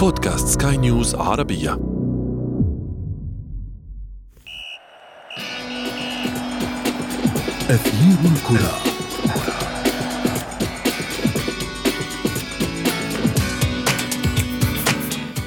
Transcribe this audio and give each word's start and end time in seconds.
بودكاست 0.00 0.62
سكاي 0.62 0.76
نيوز 0.76 1.14
عربية. 1.14 1.72
أثير 7.70 8.18
الكرة. 8.24 8.74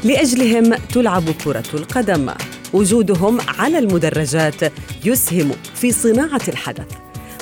لأجلهم 0.03 0.73
تلعب 0.73 1.23
كرة 1.43 1.63
القدم. 1.73 2.29
وجودهم 2.73 3.37
على 3.59 3.79
المدرجات 3.79 4.73
يسهم 5.05 5.51
في 5.75 5.91
صناعة 5.91 6.41
الحدث. 6.47 6.91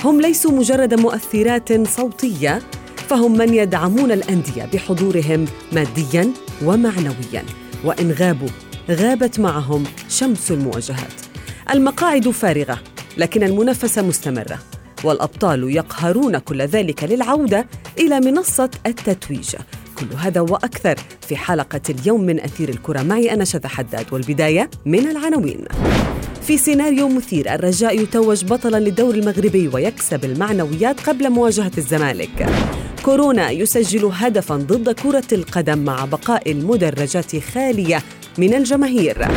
هم 0.03 0.21
ليسوا 0.21 0.51
مجرد 0.51 0.93
مؤثرات 0.93 1.87
صوتية 1.87 2.61
فهم 2.95 3.37
من 3.37 3.53
يدعمون 3.53 4.11
الأندية 4.11 4.69
بحضورهم 4.73 5.45
مادياً 5.71 6.33
ومعنوياً 6.65 7.45
وإن 7.83 8.11
غابوا 8.11 8.49
غابت 8.91 9.39
معهم 9.39 9.83
شمس 10.09 10.51
المواجهات. 10.51 11.21
المقاعد 11.73 12.29
فارغة 12.29 12.79
لكن 13.17 13.43
المنافسة 13.43 14.01
مستمرة 14.01 14.59
والأبطال 15.03 15.75
يقهرون 15.75 16.37
كل 16.37 16.61
ذلك 16.61 17.03
للعودة 17.03 17.67
إلى 17.99 18.19
منصة 18.19 18.69
التتويج. 18.85 19.55
كل 19.99 20.05
هذا 20.17 20.41
وأكثر 20.41 20.95
في 21.27 21.35
حلقة 21.35 21.81
اليوم 21.89 22.21
من 22.21 22.39
أثير 22.39 22.69
الكرة. 22.69 23.03
معي 23.03 23.33
أنا 23.33 23.45
شذى 23.45 23.67
حداد 23.67 24.05
والبداية 24.11 24.69
من 24.85 25.09
العناوين. 25.11 25.65
في 26.41 26.57
سيناريو 26.57 27.09
مثير 27.09 27.55
الرجاء 27.55 28.01
يتوج 28.01 28.45
بطلا 28.45 28.77
للدور 28.77 29.15
المغربي 29.15 29.67
ويكسب 29.67 30.25
المعنويات 30.25 30.99
قبل 30.99 31.29
مواجهة 31.29 31.71
الزمالك. 31.77 32.49
كورونا 33.05 33.49
يسجل 33.49 34.09
هدفا 34.13 34.55
ضد 34.55 34.89
كرة 34.89 35.23
القدم 35.31 35.79
مع 35.79 36.05
بقاء 36.05 36.51
المدرجات 36.51 37.39
خالية 37.39 38.03
من 38.37 38.53
الجماهير. 38.53 39.27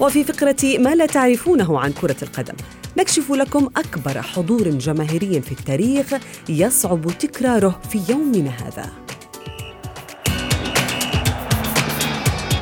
وفي 0.00 0.24
فقرة 0.24 0.78
ما 0.78 0.94
لا 0.94 1.06
تعرفونه 1.06 1.80
عن 1.80 1.92
كرة 1.92 2.16
القدم 2.22 2.54
نكشف 2.98 3.30
لكم 3.30 3.68
أكبر 3.76 4.22
حضور 4.22 4.68
جماهيري 4.68 5.40
في 5.40 5.52
التاريخ 5.52 6.06
يصعب 6.48 7.18
تكراره 7.18 7.80
في 7.90 8.00
يومنا 8.08 8.50
هذا. 8.50 8.86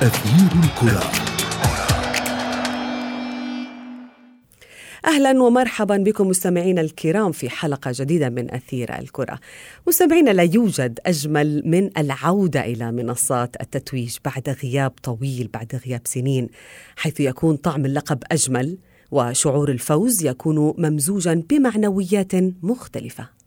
أثير 0.02 0.50
الكرة. 0.64 1.19
أهلا 5.06 5.42
ومرحبا 5.42 5.96
بكم 5.96 6.28
مستمعينا 6.28 6.80
الكرام 6.80 7.32
في 7.32 7.50
حلقة 7.50 7.92
جديدة 7.94 8.28
من 8.28 8.54
أثير 8.54 8.98
الكرة. 8.98 9.38
مستمعينا 9.86 10.30
لا 10.30 10.42
يوجد 10.42 10.98
أجمل 11.06 11.62
من 11.64 11.90
العودة 11.98 12.60
إلى 12.64 12.92
منصات 12.92 13.56
التتويج 13.60 14.16
بعد 14.24 14.56
غياب 14.62 14.92
طويل 15.02 15.50
بعد 15.54 15.80
غياب 15.86 16.00
سنين 16.04 16.48
حيث 16.96 17.20
يكون 17.20 17.56
طعم 17.56 17.84
اللقب 17.84 18.22
أجمل 18.32 18.78
وشعور 19.10 19.70
الفوز 19.70 20.24
يكون 20.24 20.74
ممزوجا 20.78 21.42
بمعنويات 21.50 22.32
مختلفة. 22.62 23.39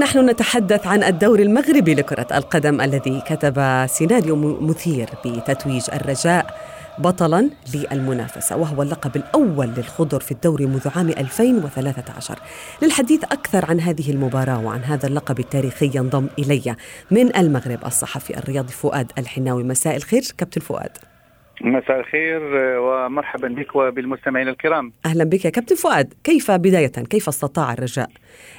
نحن 0.00 0.30
نتحدث 0.30 0.86
عن 0.86 1.02
الدور 1.02 1.38
المغربي 1.38 1.94
لكرة 1.94 2.26
القدم 2.34 2.80
الذي 2.80 3.22
كتب 3.26 3.86
سيناريو 3.88 4.36
مثير 4.60 5.10
بتتويج 5.24 5.82
الرجاء 5.92 6.56
بطلا 6.98 7.50
للمنافسة 7.74 8.56
وهو 8.56 8.82
اللقب 8.82 9.16
الأول 9.16 9.68
للخضر 9.68 10.20
في 10.20 10.32
الدوري 10.32 10.66
منذ 10.66 10.88
عام 10.96 11.08
2013 11.08 12.38
للحديث 12.82 13.24
أكثر 13.24 13.64
عن 13.64 13.80
هذه 13.80 14.10
المباراة 14.10 14.64
وعن 14.64 14.84
هذا 14.84 15.06
اللقب 15.06 15.40
التاريخي 15.40 15.90
ينضم 15.94 16.26
إلي 16.38 16.76
من 17.10 17.36
المغرب 17.36 17.86
الصحفي 17.86 18.38
الرياضي 18.38 18.72
فؤاد 18.72 19.12
الحناوي. 19.18 19.62
مساء 19.62 19.96
الخير 19.96 20.22
كابتن 20.38 20.60
فؤاد. 20.60 20.90
مساء 21.60 22.00
الخير 22.00 22.40
ومرحبا 22.78 23.48
بك 23.48 23.76
وبالمستمعين 23.76 24.48
الكرام. 24.48 24.92
أهلا 25.06 25.24
بك 25.24 25.44
يا 25.44 25.50
كابتن 25.50 25.76
فؤاد. 25.76 26.14
كيف 26.24 26.50
بداية؟ 26.50 26.86
كيف 26.86 27.28
استطاع 27.28 27.72
الرجاء 27.72 28.10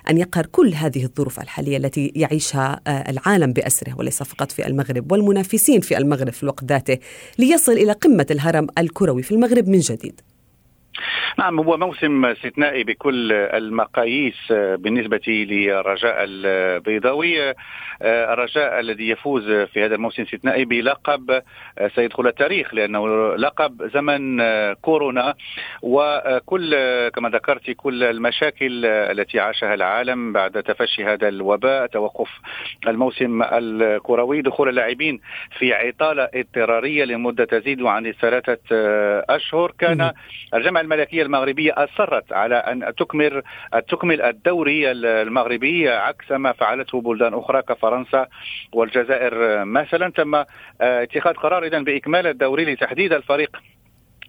أن 0.10 0.18
يقهر 0.18 0.46
كل 0.46 0.74
هذه 0.74 1.04
الظروف 1.04 1.40
الحالية 1.40 1.78
التي 1.78 2.12
يعيشها 2.16 2.82
العالم 2.88 3.54
بأسره 3.54 3.96
وليس 4.00 4.24
فقط 4.24 4.52
في 4.52 4.68
المغرب 4.68 5.12
والمنافسين 5.12 5.82
في 5.82 5.98
المغرب 5.98 6.30
في 6.32 6.44
الوقت 6.44 6.64
ذاته 6.64 6.98
ليصل 7.40 7.72
إلى 7.72 7.92
قمة 7.92 8.28
الهرم 8.32 8.68
الكروي 8.78 9.24
في 9.24 9.32
المغرب 9.32 9.68
من 9.68 9.80
جديد؟ 9.80 10.22
نعم 11.40 11.60
هو 11.60 11.78
موسم 11.78 12.26
استثنائي 12.26 12.84
بكل 12.84 13.32
المقاييس 13.32 14.52
بالنسبة 14.52 15.22
للرجاء 15.28 16.16
البيضاوي. 16.20 17.54
الرجاء 18.02 18.80
الذي 18.80 19.10
يفوز 19.10 19.52
في 19.52 19.86
هذا 19.86 19.96
الموسم 19.96 20.22
الاستثنائي 20.22 20.66
بلقب 20.66 21.42
سيدخل 21.96 22.28
التاريخ 22.28 22.74
لأنه 22.74 23.36
لقب 23.36 23.90
زمن 23.94 24.42
كورونا. 24.74 25.36
وكل 25.82 26.76
كما 27.10 27.30
ذكرت 27.30 27.72
كل 27.72 28.04
المشاكل 28.04 28.86
التي 28.86 29.40
عاشها 29.40 29.74
العالم 29.74 30.34
بعد 30.34 30.64
تفشي 30.64 31.06
هذا 31.06 31.28
الوباء 31.28 31.86
توقف 31.88 32.30
الموسم 32.88 33.44
الكروي 33.44 34.42
دخول 34.42 34.70
اللاعبين 34.70 35.20
في 35.60 35.74
عطالة 35.74 36.30
اضطرارية 36.34 37.06
لمدة 37.06 37.46
تزيد 37.46 37.82
عن 37.82 38.12
ثلاثة 38.12 38.60
أشهر. 39.30 39.72
كان 39.80 40.12
الجامعة 40.82 40.96
الملكية 40.96 41.24
المغربية 41.24 41.74
أصرت 41.78 42.34
على 42.34 42.56
أن 42.56 42.96
تكمل 42.96 43.44
تكمل 43.90 44.22
الدوري 44.22 44.92
المغربي 44.92 45.90
عكس 45.90 46.32
ما 46.32 46.52
فعلته 46.52 47.02
بلدان 47.02 47.34
أخرى 47.34 47.62
كفرنسا 47.62 48.28
والجزائر. 48.74 49.66
مثلا 49.66 50.12
تم 50.12 50.44
اتخاذ 50.82 51.34
قرار 51.34 51.64
إذا 51.64 51.80
بإكمال 51.80 52.28
الدوري 52.28 52.66
لتحديد 52.74 53.14
الفريق 53.14 53.58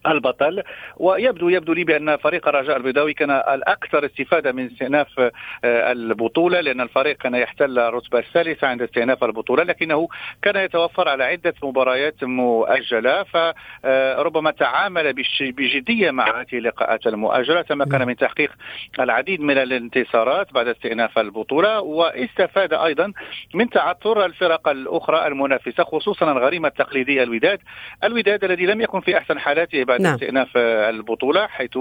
البطل 0.07 0.63
ويبدو 0.97 1.49
يبدو 1.49 1.73
لي 1.73 1.85
بأن 1.85 2.17
فريق 2.17 2.49
الرجاء 2.49 2.77
البيضاوي 2.77 3.15
كان 3.15 3.31
الأكثر 3.31 4.07
استفادة 4.07 4.53
من 4.53 4.67
استئناف 4.67 5.31
البطولة 5.65 6.61
لأن 6.61 6.81
الفريق 6.81 7.17
كان 7.17 7.35
يحتل 7.35 7.79
الرتبة 7.79 8.19
الثالثة 8.19 8.67
عند 8.67 8.83
استئناف 8.83 9.25
البطولة 9.25 9.63
لكنه 9.63 10.09
كان 10.43 10.57
يتوفر 10.57 11.09
على 11.09 11.25
عدة 11.25 11.55
مباريات 11.63 12.25
مؤجلة 12.25 13.23
فربما 13.23 14.51
تعامل 14.51 15.15
بجدية 15.41 16.11
مع 16.11 16.41
هذه 16.41 16.59
اللقاءات 16.59 17.07
المؤجلة 17.07 17.63
تمكن 17.63 18.07
من 18.07 18.17
تحقيق 18.17 18.53
العديد 19.01 19.41
من 19.41 19.59
الانتصارات 19.59 20.53
بعد 20.53 20.69
استئناف 20.69 21.19
البطولة 21.19 21.81
واستفاد 21.81 22.73
أيضا 22.73 23.13
من 23.55 23.71
تعثر 23.71 24.25
الفرق 24.25 24.69
الأخرى 24.69 25.27
المنافسة 25.27 25.85
خصوصا 25.85 26.33
الغريمة 26.33 26.69
التقليدية 26.69 27.23
الوداد 27.23 27.61
الوداد 28.05 28.45
الذي 28.45 28.67
لم 28.67 28.81
يكن 28.81 29.01
في 29.01 29.19
أحسن 29.19 29.39
حالاته 29.39 29.85
بعد 29.93 30.01
نعم. 30.01 30.15
استئناف 30.15 30.57
البطولة 30.57 31.47
حيث 31.47 31.79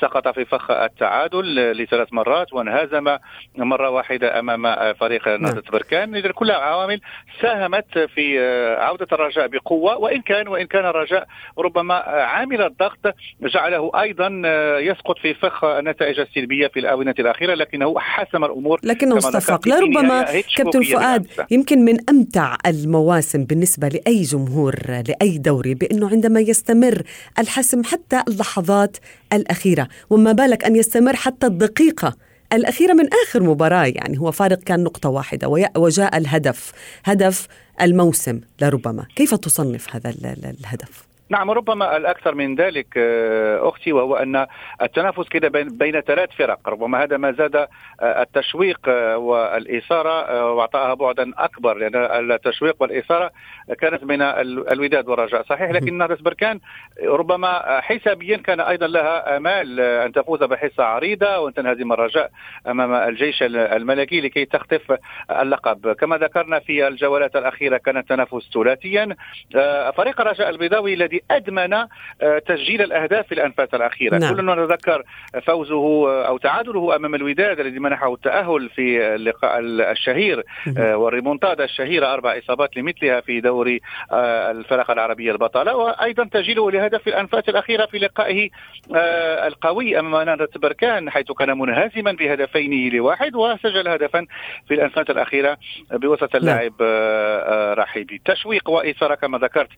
سقط 0.00 0.28
في 0.28 0.44
فخ 0.44 0.70
التعادل 0.70 1.72
لثلاث 1.72 2.12
مرات 2.12 2.52
وانهزم 2.52 3.16
مرة 3.56 3.90
واحدة 3.90 4.38
أمام 4.38 4.94
فريق 4.94 5.28
نهضة 5.28 5.52
نعم. 5.54 5.72
بركان 5.72 6.16
إذا 6.16 6.32
كلها 6.32 6.56
عوامل 6.56 7.00
ساهمت 7.42 7.98
في 7.98 8.38
عودة 8.78 9.06
الرجاء 9.12 9.46
بقوة 9.46 9.96
وإن 9.98 10.22
كان 10.22 10.48
وإن 10.48 10.66
كان 10.66 10.86
الرجاء 10.86 11.26
ربما 11.58 11.94
عامل 12.04 12.62
الضغط 12.62 13.14
جعله 13.42 13.90
أيضا 14.00 14.42
يسقط 14.78 15.18
في 15.18 15.34
فخ 15.34 15.64
النتائج 15.64 16.20
السلبية 16.20 16.66
في 16.66 16.80
الآونة 16.80 17.14
الأخيرة 17.18 17.54
لكنه 17.54 17.94
حسم 17.98 18.44
الأمور 18.44 18.80
لكنه 18.84 19.18
استفاق 19.18 19.68
لربما 19.68 20.42
كابتن 20.56 20.82
فؤاد 20.82 21.26
يمكن 21.50 21.84
من 21.84 21.96
أمتع 22.10 22.56
المواسم 22.66 23.44
بالنسبة 23.44 23.88
لأي 23.88 24.22
جمهور 24.22 24.74
لأي 25.08 25.38
دوري 25.38 25.74
بأنه 25.74 26.10
عندما 26.10 26.40
يستمر 26.40 27.02
الحسم 27.48 27.84
حتى 27.84 28.22
اللحظات 28.28 28.96
الأخيرة. 29.32 29.88
وما 30.10 30.32
بالك 30.32 30.64
أن 30.64 30.76
يستمر 30.76 31.16
حتى 31.16 31.46
الدقيقة 31.46 32.16
الأخيرة 32.52 32.92
من 32.92 33.08
آخر 33.26 33.42
مباراة. 33.42 33.86
يعني 33.86 34.18
هو 34.18 34.32
فارق 34.32 34.58
كان 34.58 34.84
نقطة 34.84 35.08
واحدة 35.08 35.68
وجاء 35.76 36.16
الهدف 36.16 36.72
هدف 37.04 37.48
الموسم 37.80 38.40
لربما. 38.60 39.06
كيف 39.16 39.34
تصنف 39.34 39.96
هذا 39.96 40.14
الهدف؟ 40.60 41.08
نعم 41.30 41.50
ربما 41.50 41.96
الأكثر 41.96 42.34
من 42.34 42.54
ذلك 42.54 42.86
آه، 42.96 43.68
أختي 43.68 43.92
وهو 43.92 44.16
أن 44.16 44.46
التنافس 44.82 45.28
كده 45.28 45.48
بين 45.64 46.00
ثلاث 46.00 46.30
فرق. 46.30 46.68
ربما 46.68 47.02
هذا 47.02 47.16
ما 47.16 47.32
زاد 47.32 47.56
آه، 47.56 47.68
التشويق 48.00 48.80
آه، 48.88 49.18
والإثارة 49.18 50.44
وأعطاها 50.52 50.94
بعدا 50.94 51.32
أكبر 51.38 51.74
لأن 51.74 52.32
التشويق 52.32 52.76
والإثارة 52.80 53.30
كانت 53.80 54.04
بين 54.04 54.22
الوداد 54.22 55.08
والرجاء. 55.08 55.42
صحيح 55.42 55.70
لكن 55.70 55.94
نهضه 55.98 56.16
بركان 56.20 56.60
ربما 57.04 57.80
حسابيا 57.80 58.36
كان 58.36 58.60
أيضا 58.60 58.86
لها 58.86 59.36
امال 59.36 59.80
أن 59.80 60.12
تفوز 60.12 60.42
بحصة 60.42 60.84
عريضة 60.84 61.38
وأن 61.38 61.54
تنهزم 61.54 61.92
الرجاء 61.92 62.30
أمام 62.66 62.92
الجيش 62.92 63.42
الملكي 63.42 64.20
لكي 64.20 64.44
تخطف 64.44 64.98
اللقب. 65.30 65.92
كما 65.92 66.16
ذكرنا 66.16 66.58
في 66.58 66.88
الجولات 66.88 67.36
الأخيرة 67.36 67.76
كان 67.76 67.96
التنافس 67.96 68.50
ثلاثيا. 68.54 69.16
فريق 69.96 70.20
الرجاء 70.20 70.48
البيضاوي 70.50 70.94
الذي 70.94 71.17
ادمن 71.30 71.74
آه، 71.74 71.88
تسجيل 72.46 72.82
الأهداف 72.82 73.26
في 73.26 73.34
الأنفاس 73.34 73.68
الأخيرة 73.74 74.18
نعم. 74.18 74.34
كلنا 74.34 74.54
نتذكر 74.54 75.02
فوزه 75.46 76.08
آه، 76.08 76.26
أو 76.26 76.38
تعادله 76.38 76.96
أمام 76.96 77.14
الوداد 77.14 77.60
الذي 77.60 77.78
منحه 77.78 78.14
التأهل 78.14 78.68
في 78.68 79.14
اللقاء 79.14 79.58
الشهير 79.60 80.44
آه، 80.78 80.96
والريمونتادا 80.96 81.64
الشهيرة 81.64 82.12
أربع 82.12 82.38
إصابات 82.38 82.76
لمثلها 82.76 83.20
في 83.20 83.40
دوري 83.40 83.80
الفرق 84.12 84.90
العربية 84.90 85.32
البطاله 85.32 85.76
وأيضا 85.76 86.24
تسجيله 86.24 86.70
لهدف 86.70 87.02
في 87.02 87.10
الأنفاس 87.10 87.48
الأخيرة 87.48 87.86
في 87.86 87.98
لقائه 87.98 88.50
القوي 89.46 89.98
أمام 89.98 90.28
نهضه 90.28 90.48
بركان 90.56 91.10
حيث 91.10 91.32
كان 91.32 91.58
منهزما 91.58 92.12
بهدفين 92.12 92.92
لواحد 92.92 93.34
وسجل 93.34 93.88
هدفا 93.88 94.26
في 94.68 94.74
الأنفاس 94.74 95.10
الأخيرة 95.10 95.58
بوسط 95.92 96.36
نعم. 96.36 96.42
اللاعب 96.42 96.72
رحيبي 97.78 98.20
تشويق 98.24 98.70
وإثارة 98.70 99.14
كما 99.14 99.38
ذكرت 99.38 99.68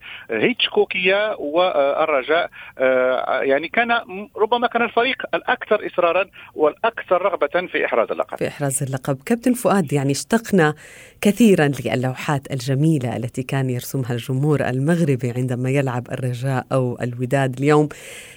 والرجاء 1.38 2.50
آه، 2.78 3.40
يعني 3.40 3.68
كان 3.68 3.90
ربما 4.36 4.66
كان 4.66 4.82
الفريق 4.82 5.22
الأكثر 5.34 5.86
إصرارا 5.86 6.24
والأكثر 6.54 7.22
رغبة 7.22 7.66
في 7.66 7.84
إحراز 7.84 8.10
اللقب. 8.10 8.38
في 8.38 8.48
إحراز 8.48 8.82
اللقب، 8.82 9.18
كابتن 9.26 9.52
فؤاد 9.52 9.92
يعني 9.92 10.12
اشتقنا 10.12 10.74
كثيرا 11.20 11.70
للوحات 11.84 12.52
الجميلة 12.52 13.16
التي 13.16 13.42
كان 13.42 13.70
يرسمها 13.70 14.12
الجمهور 14.12 14.60
المغربي 14.60 15.30
عندما 15.36 15.70
يلعب 15.70 16.06
الرجاء 16.12 16.66
أو 16.72 16.98
الوداد، 17.02 17.58
اليوم 17.58 17.88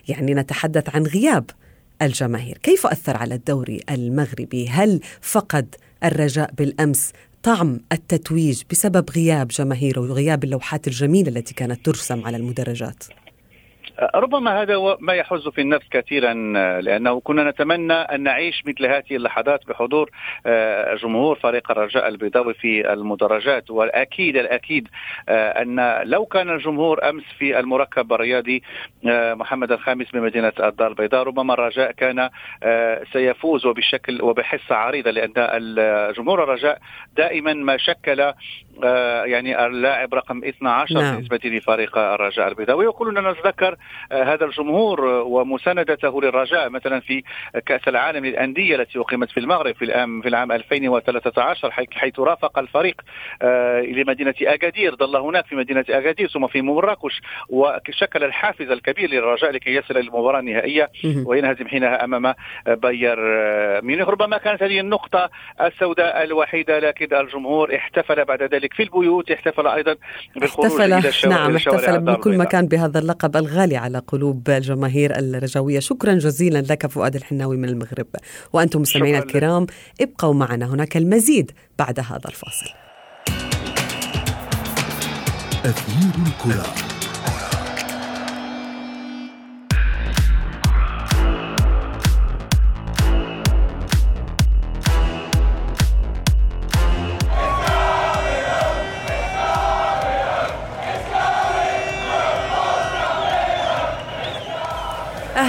يعني 0.08 0.34
نتحدث 0.34 0.96
عن 0.96 1.04
غياب 1.04 1.46
الجماهير، 2.02 2.58
كيف 2.58 2.88
أثر 2.88 3.18
على 3.18 3.36
الدوري 3.36 3.80
المغربي؟ 3.92 4.70
هل 4.70 5.00
فقد 5.22 5.76
الرجاء 6.04 6.52
بالأمس 6.58 7.14
طعم 7.44 7.80
التتويج 7.92 8.64
بسبب 8.72 9.10
غياب 9.10 9.48
جماهيره 9.48 10.00
وغياب 10.00 10.44
اللوحات 10.44 10.88
الجميلة 10.88 11.30
التي 11.30 11.54
كانت 11.54 11.86
ترسم 11.86 12.26
على 12.26 12.38
المدرجات. 12.38 13.04
ربما 14.16 14.62
هذا 14.62 14.98
ما 15.00 15.14
يحز 15.14 15.48
في 15.48 15.62
النفس 15.62 15.88
كثيرا 15.92 16.34
لأنه 16.82 17.20
كنا 17.20 17.50
نتمنى 17.50 17.94
أن 17.94 18.24
نعيش 18.24 18.64
مثل 18.66 18.86
هذه 18.86 19.16
اللحظات 19.16 19.68
بحضور 19.68 20.10
آه، 20.46 20.96
جمهور 20.96 21.36
فريق 21.36 21.72
الرجاء 21.72 22.08
البيضاوي 22.08 22.54
في 22.54 22.94
المدرجات. 22.94 23.72
والأكيد 23.72 24.38
الأكيد 24.38 24.88
آه، 25.30 25.62
أن 25.62 26.02
لو 26.04 26.26
كان 26.26 26.50
الجمهور 26.50 27.10
أمس 27.10 27.24
في 27.40 27.60
المركب 27.60 28.14
الرياضي 28.14 28.64
آه، 29.08 29.34
محمد 29.34 29.72
الخامس 29.72 30.12
بمدينة 30.12 30.54
الدار 30.60 30.88
البيضاء 30.88 31.24
ربما 31.24 31.54
الرجاء 31.54 31.92
كان 31.92 32.30
سيفوز 33.14 33.66
وبشكل 33.66 34.22
وبحصة 34.22 34.76
عريضة 34.76 35.12
لأن 35.12 35.34
جمهور 36.18 36.44
الرجاء 36.44 36.80
دائما 37.18 37.54
ما 37.54 37.78
شكل 37.78 38.34
يعني 39.26 39.66
اللاعب 39.66 40.14
رقم 40.14 40.44
12 40.44 40.96
نعم. 40.96 41.16
بالنسبة 41.16 41.40
لفريق 41.44 41.98
الرجاء 41.98 42.48
البيضاوي. 42.48 42.88
وكلنا 42.88 43.32
نتذكر 43.32 43.76
آه، 44.12 44.24
هذا 44.24 44.46
الجمهور 44.46 45.06
ومساندته 45.06 46.22
للرجاء 46.22 46.70
مثلا 46.70 47.00
في 47.00 47.24
كأس 47.66 47.88
العالم 47.88 48.26
للأندية 48.26 48.76
التي 48.76 49.00
أقيمت 49.00 49.32
في 49.32 49.40
المغرب 49.40 49.76
في 49.76 49.86
العام 49.86 50.22
في 50.22 50.30
العام 50.30 50.52
2013 50.52 51.72
حيث 51.72 52.20
رافق 52.20 52.60
الفريق 52.60 53.02
آه، 53.42 53.82
لمدينة 53.82 54.34
أكادير 54.42 54.96
ظل 54.96 55.16
هناك 55.16 55.46
في 55.46 55.56
مدينة 55.56 55.86
أكادير 55.90 56.28
ثم 56.28 56.48
في 56.48 56.62
مراكش 56.62 57.22
وشكل 57.50 58.24
الحافز 58.24 58.72
الكبير 58.72 59.10
للرجاء 59.10 59.52
لكي 59.52 59.76
يصل 59.76 59.94
للمباراة 59.94 60.40
النهائية 60.40 60.90
وينهزم 61.26 61.68
حينها 61.68 62.04
أمام 62.04 62.34
باير 62.68 63.18
آه، 63.20 63.82
ميونخ. 63.82 64.10
ربما 64.10 64.38
كانت 64.38 64.64
هذه 64.64 64.80
النقطة 64.80 65.30
السوداء 65.62 66.24
الوحيدة 66.24 66.80
لكن 66.80 67.16
الجمهور 67.16 67.76
احتفل 67.76 68.26
بعد 68.26 68.44
ذلك 68.44 68.63
في 68.72 68.84
البيوت 68.84 69.32
احتفل 69.32 69.68
أيضا 69.68 69.96
بالخروج 70.36 70.66
احتفل. 70.66 70.94
إلى 70.94 71.10
الشوارع 71.10 71.38
نعم 71.38 71.56
احتفل 71.56 72.00
بكل 72.00 72.38
مكان 72.38 72.68
بهذا 72.68 73.00
اللقب 73.00 73.38
الغالي 73.38 73.64
غالي 73.64 73.78
على 73.78 73.98
قلوب 74.08 74.50
الجماهير 74.50 75.20
الرجوية. 75.20 75.80
شكرا 75.80 76.14
جزيلا 76.14 76.60
لك 76.60 76.88
فؤاد 76.88 77.16
الحناوي 77.16 77.58
من 77.58 77.70
المغرب. 77.70 78.08
وأنتم 78.54 78.82
مستمعينا 78.82 79.20
الكرام 79.20 79.68
ابقوا 80.02 80.34
معنا. 80.34 80.66
هناك 80.66 80.98
المزيد 80.98 81.52
بعد 81.80 82.00
هذا 82.00 82.30
الفاصل. 82.30 82.70
أثير 85.66 86.14
الكرة. 86.28 86.93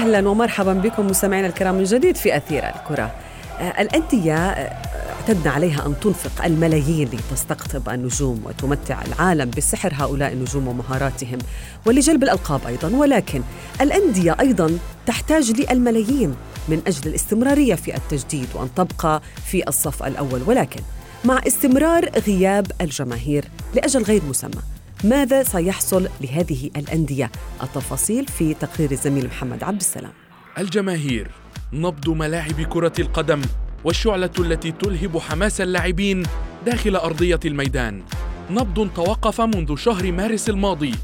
أهلا 0.04 0.28
ومرحبا 0.28 0.72
بكم 0.72 1.06
مستمعينا 1.06 1.46
الكرام 1.46 1.74
من 1.74 1.84
جديد 1.84 2.16
في 2.16 2.36
أثير 2.36 2.68
الكرة. 2.68 3.14
آه، 3.60 3.80
الأندية 3.82 4.36
آه، 4.36 4.72
اعتدنا 5.20 5.50
عليها 5.50 5.86
أن 5.86 5.94
تنفق 6.00 6.44
الملايين 6.44 7.08
لتستقطب 7.08 7.88
النجوم 7.88 8.42
وتمتع 8.44 9.02
العالم 9.02 9.50
بسحر 9.50 9.92
هؤلاء 9.94 10.32
النجوم 10.32 10.68
ومهاراتهم 10.68 11.38
ولجلب 11.86 12.22
الألقاب 12.22 12.60
أيضا 12.66 12.96
ولكن 12.96 13.42
الأندية 13.80 14.36
أيضا 14.40 14.78
تحتاج 15.06 15.50
للملايين 15.50 16.34
من 16.68 16.82
أجل 16.86 17.08
الاستمرارية 17.10 17.74
في 17.74 17.96
التجديد 17.96 18.48
وأن 18.54 18.68
تبقى 18.76 19.22
في 19.46 19.68
الصف 19.68 20.02
الأول 20.02 20.42
ولكن 20.46 20.80
مع 21.24 21.40
استمرار 21.46 22.10
غياب 22.26 22.66
الجماهير 22.80 23.44
لأجل 23.74 24.02
غير 24.02 24.22
مسمى 24.28 24.73
ماذا 25.04 25.42
سيحصل 25.42 26.08
لهذه 26.20 26.70
الأندية؟ 26.76 27.30
التفاصيل 27.62 28.26
في 28.26 28.54
تقرير 28.54 28.90
الزميل 28.90 29.26
محمد 29.26 29.64
عبد 29.64 29.80
السلام. 29.80 30.12
الجماهير 30.58 31.30
نبض 31.72 32.08
ملاعب 32.08 32.60
كرة 32.60 32.92
القدم 32.98 33.42
والشعلة 33.84 34.30
التي 34.38 34.72
تلهب 34.72 35.18
حماس 35.18 35.60
اللاعبين 35.60 36.22
داخل 36.66 36.96
أرضية 36.96 37.40
الميدان. 37.44 38.02
نبض 38.50 38.90
توقف 38.94 39.40
منذ 39.40 39.76
شهر 39.76 40.12
مارس 40.12 40.48
الماضي 40.48 40.94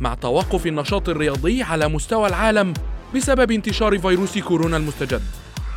مع 0.00 0.14
توقف 0.14 0.66
النشاط 0.66 1.08
الرياضي 1.08 1.62
على 1.62 1.88
مستوى 1.88 2.28
العالم 2.28 2.74
بسبب 3.14 3.50
انتشار 3.50 3.98
فيروس 3.98 4.38
كورونا 4.38 4.76
المستجد. 4.76 5.22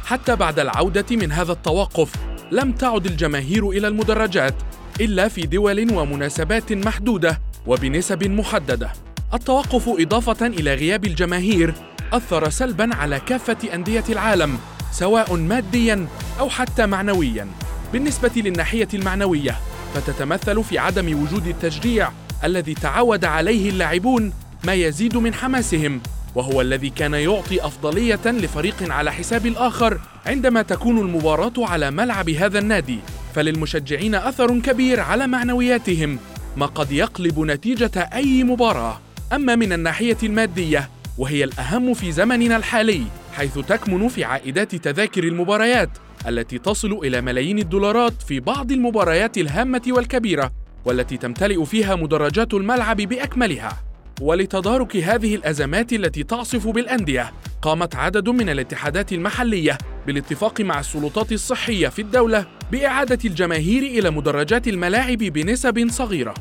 حتى 0.05 0.35
بعد 0.35 0.59
العودة 0.59 1.05
من 1.11 1.31
هذا 1.31 1.51
التوقف 1.51 2.15
لم 2.51 2.71
تعد 2.71 3.05
الجماهير 3.05 3.69
إلى 3.69 3.87
المدرجات 3.87 4.55
إلا 5.01 5.27
في 5.27 5.41
دول 5.41 5.93
ومناسبات 5.93 6.73
محدودة 6.73 7.41
وبنسب 7.67 8.23
محددة. 8.23 8.91
التوقف 9.33 9.89
إضافة 9.89 10.47
إلى 10.47 10.73
غياب 10.73 11.05
الجماهير 11.05 11.73
أثر 12.13 12.49
سلباً 12.49 12.95
على 12.95 13.19
كافة 13.19 13.73
أندية 13.73 14.03
العالم 14.09 14.57
سواء 14.91 15.35
مادياً 15.35 16.07
أو 16.39 16.49
حتى 16.49 16.85
معنوياً. 16.85 17.47
بالنسبة 17.93 18.31
للناحية 18.35 18.87
المعنوية 18.93 19.55
فتتمثل 19.93 20.63
في 20.63 20.77
عدم 20.77 21.23
وجود 21.23 21.47
التشجيع 21.47 22.11
الذي 22.43 22.73
تعود 22.73 23.25
عليه 23.25 23.69
اللاعبون 23.69 24.33
ما 24.63 24.73
يزيد 24.73 25.17
من 25.17 25.33
حماسهم 25.33 26.01
وهو 26.35 26.61
الذي 26.61 26.89
كان 26.89 27.13
يعطي 27.13 27.65
أفضلية 27.65 28.19
لفريق 28.25 28.91
على 28.91 29.11
حساب 29.11 29.45
الآخر 29.45 29.99
عندما 30.25 30.61
تكون 30.61 30.99
المباراة 30.99 31.53
على 31.57 31.91
ملعب 31.91 32.29
هذا 32.29 32.59
النادي 32.59 32.99
فللمشجعين 33.35 34.15
أثر 34.15 34.59
كبير 34.59 34.99
على 34.99 35.27
معنوياتهم 35.27 36.19
ما 36.57 36.65
قد 36.65 36.91
يقلب 36.91 37.39
نتيجة 37.39 38.09
أي 38.13 38.43
مباراة. 38.43 38.99
أما 39.33 39.55
من 39.55 39.73
الناحية 39.73 40.17
المادية 40.23 40.89
وهي 41.17 41.43
الأهم 41.43 41.93
في 41.93 42.11
زمننا 42.11 42.57
الحالي 42.57 43.03
حيث 43.33 43.59
تكمن 43.59 44.07
في 44.07 44.23
عائدات 44.23 44.75
تذاكر 44.75 45.23
المباريات 45.23 45.89
التي 46.27 46.57
تصل 46.57 46.91
إلى 47.03 47.21
ملايين 47.21 47.59
الدولارات 47.59 48.21
في 48.21 48.39
بعض 48.39 48.71
المباريات 48.71 49.37
الهامة 49.37 49.81
والكبيرة 49.87 50.51
والتي 50.85 51.17
تمتلئ 51.17 51.65
فيها 51.65 51.95
مدرجات 51.95 52.53
الملعب 52.53 52.97
بأكملها. 52.97 53.77
ولتدارك 54.21 54.97
هذه 54.97 55.35
الأزمات 55.35 55.93
التي 55.93 56.23
تعصف 56.23 56.67
بالأندية 56.67 57.31
قامت 57.61 57.95
عدد 57.95 58.29
من 58.29 58.49
الاتحادات 58.49 59.13
المحلية 59.13 59.77
بالاتفاق 60.07 60.61
مع 60.61 60.79
السلطات 60.79 61.31
الصحية 61.31 61.87
في 61.87 62.01
الدولة 62.01 62.45
بإعادة 62.71 63.19
الجماهير 63.25 63.83
إلى 63.83 64.09
مدرجات 64.11 64.67
الملاعب 64.67 65.17
بنسب 65.17 65.87
صغيرة. 65.89 66.33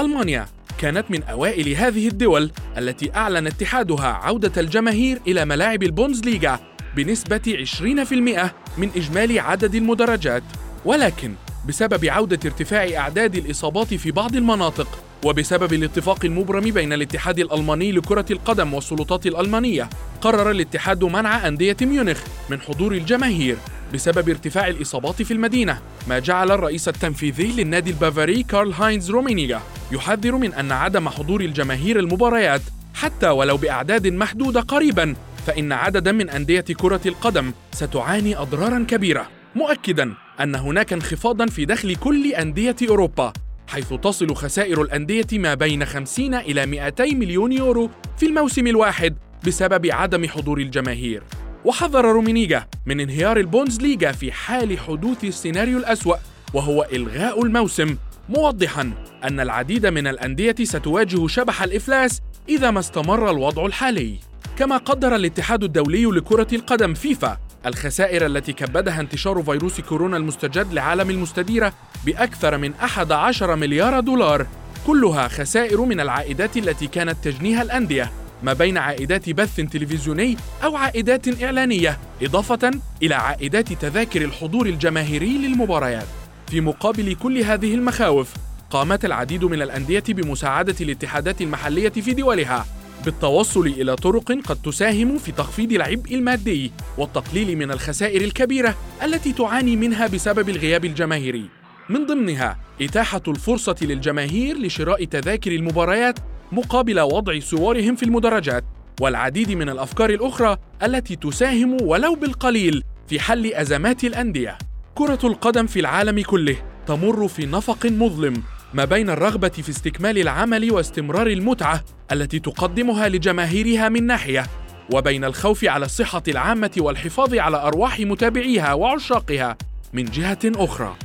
ألمانيا 0.00 0.46
وكانت 0.74 1.10
من 1.10 1.22
أوائل 1.22 1.68
هذه 1.68 2.08
الدول 2.08 2.50
التي 2.78 3.14
أعلن 3.14 3.46
اتحادها 3.46 4.06
عودة 4.06 4.60
الجماهير 4.60 5.20
إلى 5.26 5.44
ملاعب 5.44 5.82
البوندسليغا 5.82 6.60
بنسبة 6.96 7.66
20% 7.80 8.78
من 8.78 8.90
إجمالي 8.96 9.40
عدد 9.40 9.74
المدرجات 9.74 10.42
ولكن 10.84 11.34
بسبب 11.68 12.04
عودة 12.04 12.38
ارتفاع 12.44 12.88
أعداد 12.96 13.34
الإصابات 13.34 13.94
في 13.94 14.10
بعض 14.10 14.36
المناطق 14.36 14.88
وبسبب 15.24 15.72
الاتفاق 15.72 16.24
المبرم 16.24 16.62
بين 16.70 16.92
الاتحاد 16.92 17.38
الألماني 17.38 17.92
لكرة 17.92 18.26
القدم 18.30 18.74
والسلطات 18.74 19.26
الألمانية 19.26 19.90
قرر 20.20 20.50
الاتحاد 20.50 21.04
منع 21.04 21.48
أندية 21.48 21.76
ميونخ 21.82 22.20
من 22.50 22.60
حضور 22.60 22.92
الجماهير 22.92 23.56
بسبب 23.94 24.28
ارتفاع 24.28 24.68
الإصابات 24.68 25.22
في 25.22 25.30
المدينة 25.30 25.78
ما 26.08 26.18
جعل 26.18 26.50
الرئيس 26.50 26.88
التنفيذي 26.88 27.52
للنادي 27.52 27.90
البافاري 27.90 28.42
كارل 28.42 28.72
هاينز 28.72 29.10
رومينيغا 29.10 29.62
يحذر 29.92 30.36
من 30.36 30.54
أن 30.54 30.72
عدم 30.72 31.08
حضور 31.08 31.40
الجماهير 31.40 31.98
المباريات 31.98 32.60
حتى 32.94 33.28
ولو 33.28 33.56
بأعداد 33.56 34.06
محدودة 34.06 34.60
قريبا 34.60 35.14
فإن 35.46 35.72
عددا 35.72 36.12
من 36.12 36.30
أندية 36.30 36.60
كرة 36.60 37.00
القدم 37.06 37.52
ستعاني 37.72 38.36
أضرارا 38.36 38.86
كبيرة 38.88 39.28
مؤكدا 39.54 40.14
أن 40.40 40.54
هناك 40.54 40.92
انخفاضا 40.92 41.46
في 41.46 41.64
دخل 41.64 41.96
كل 41.96 42.32
أندية 42.32 42.76
أوروبا 42.88 43.32
حيث 43.68 43.94
تصل 43.94 44.34
خسائر 44.34 44.82
الأندية 44.82 45.26
ما 45.32 45.54
بين 45.54 45.84
50 45.84 46.34
إلى 46.34 46.66
200 46.66 47.04
مليون 47.04 47.52
يورو 47.52 47.90
في 48.18 48.26
الموسم 48.26 48.66
الواحد 48.66 49.16
بسبب 49.46 49.86
عدم 49.86 50.28
حضور 50.28 50.58
الجماهير. 50.58 51.22
وحذر 51.64 52.04
رومينيغا 52.04 52.66
من 52.86 53.00
انهيار 53.00 53.36
البوندسليغا 53.36 54.12
في 54.12 54.32
حال 54.32 54.78
حدوث 54.78 55.24
السيناريو 55.24 55.78
الأسوأ 55.78 56.16
وهو 56.54 56.86
إلغاء 56.92 57.44
الموسم. 57.44 57.96
موضحا 58.28 58.92
أن 59.24 59.40
العديد 59.40 59.86
من 59.86 60.06
الأندية 60.06 60.54
ستواجه 60.62 61.26
شبح 61.26 61.62
الإفلاس 61.62 62.20
إذا 62.48 62.70
ما 62.70 62.80
استمر 62.80 63.30
الوضع 63.30 63.66
الحالي. 63.66 64.18
كما 64.58 64.76
قدر 64.76 65.16
الاتحاد 65.16 65.64
الدولي 65.64 66.04
لكرة 66.04 66.46
القدم 66.52 66.94
فيفا 66.94 67.38
الخسائر 67.66 68.26
التي 68.26 68.52
كبدها 68.52 69.00
انتشار 69.00 69.42
فيروس 69.42 69.80
كورونا 69.80 70.16
المستجد 70.16 70.72
لعالم 70.72 71.10
المستديرة 71.10 71.72
بأكثر 72.06 72.58
من 72.58 72.74
11 72.74 73.56
مليار 73.56 74.00
دولار 74.00 74.46
كلها 74.86 75.28
خسائر 75.28 75.80
من 75.80 76.00
العائدات 76.00 76.56
التي 76.56 76.86
كانت 76.86 77.16
تجنيها 77.22 77.62
الأندية. 77.62 78.23
ما 78.44 78.52
بين 78.52 78.78
عائدات 78.78 79.30
بث 79.30 79.56
تلفزيوني 79.56 80.36
أو 80.64 80.76
عائدات 80.76 81.42
إعلانية 81.42 81.98
إضافة 82.22 82.70
إلى 83.02 83.14
عائدات 83.14 83.72
تذاكر 83.72 84.22
الحضور 84.22 84.66
الجماهيري 84.66 85.38
للمباريات. 85.38 86.06
في 86.46 86.60
مقابل 86.60 87.14
كل 87.14 87.38
هذه 87.38 87.74
المخاوف 87.74 88.32
قامت 88.70 89.04
العديد 89.04 89.44
من 89.44 89.62
الأندية 89.62 90.02
بمساعدة 90.08 90.74
الاتحادات 90.80 91.40
المحلية 91.40 91.88
في 91.88 92.14
دولها 92.14 92.66
بالتوصل 93.04 93.66
إلى 93.66 93.96
طرق 93.96 94.32
قد 94.32 94.56
تساهم 94.62 95.18
في 95.18 95.32
تخفيض 95.32 95.72
العبء 95.72 96.14
المادي 96.14 96.72
والتقليل 96.98 97.58
من 97.58 97.70
الخسائر 97.70 98.22
الكبيرة 98.22 98.74
التي 99.02 99.32
تعاني 99.32 99.76
منها 99.76 100.06
بسبب 100.06 100.48
الغياب 100.48 100.84
الجماهيري. 100.84 101.44
من 101.88 102.06
ضمنها 102.06 102.58
إتاحة 102.82 103.22
الفرصة 103.28 103.76
للجماهير 103.82 104.56
لشراء 104.56 105.04
تذاكر 105.04 105.52
المباريات 105.52 106.18
مقابل 106.54 107.00
وضع 107.00 107.40
صورهم 107.40 107.96
في 107.96 108.02
المدرجات 108.02 108.64
والعديد 109.00 109.50
من 109.50 109.68
الأفكار 109.68 110.10
الأخرى 110.10 110.56
التي 110.82 111.16
تساهم 111.16 111.76
ولو 111.82 112.14
بالقليل 112.14 112.82
في 113.08 113.20
حل 113.20 113.54
أزمات 113.54 114.04
الأندية 114.04 114.58
كرة 114.94 115.18
القدم 115.24 115.66
في 115.66 115.80
العالم 115.80 116.22
كله 116.22 116.56
تمر 116.86 117.28
في 117.28 117.46
نفق 117.46 117.86
مظلم 117.86 118.42
ما 118.74 118.84
بين 118.84 119.10
الرغبة 119.10 119.48
في 119.48 119.68
استكمال 119.68 120.18
العمل 120.18 120.72
واستمرار 120.72 121.26
المتعة 121.26 121.84
التي 122.12 122.38
تقدمها 122.38 123.08
لجماهيرها 123.08 123.88
من 123.88 124.06
ناحية 124.06 124.46
وبين 124.92 125.24
الخوف 125.24 125.64
على 125.64 125.84
الصحة 125.84 126.22
العامة 126.28 126.70
والحفاظ 126.78 127.34
على 127.34 127.56
أرواح 127.56 128.00
متابعيها 128.00 128.74
وعشاقها 128.74 129.56
من 129.92 130.04
جهة 130.04 130.38
أخرى. 130.44 130.96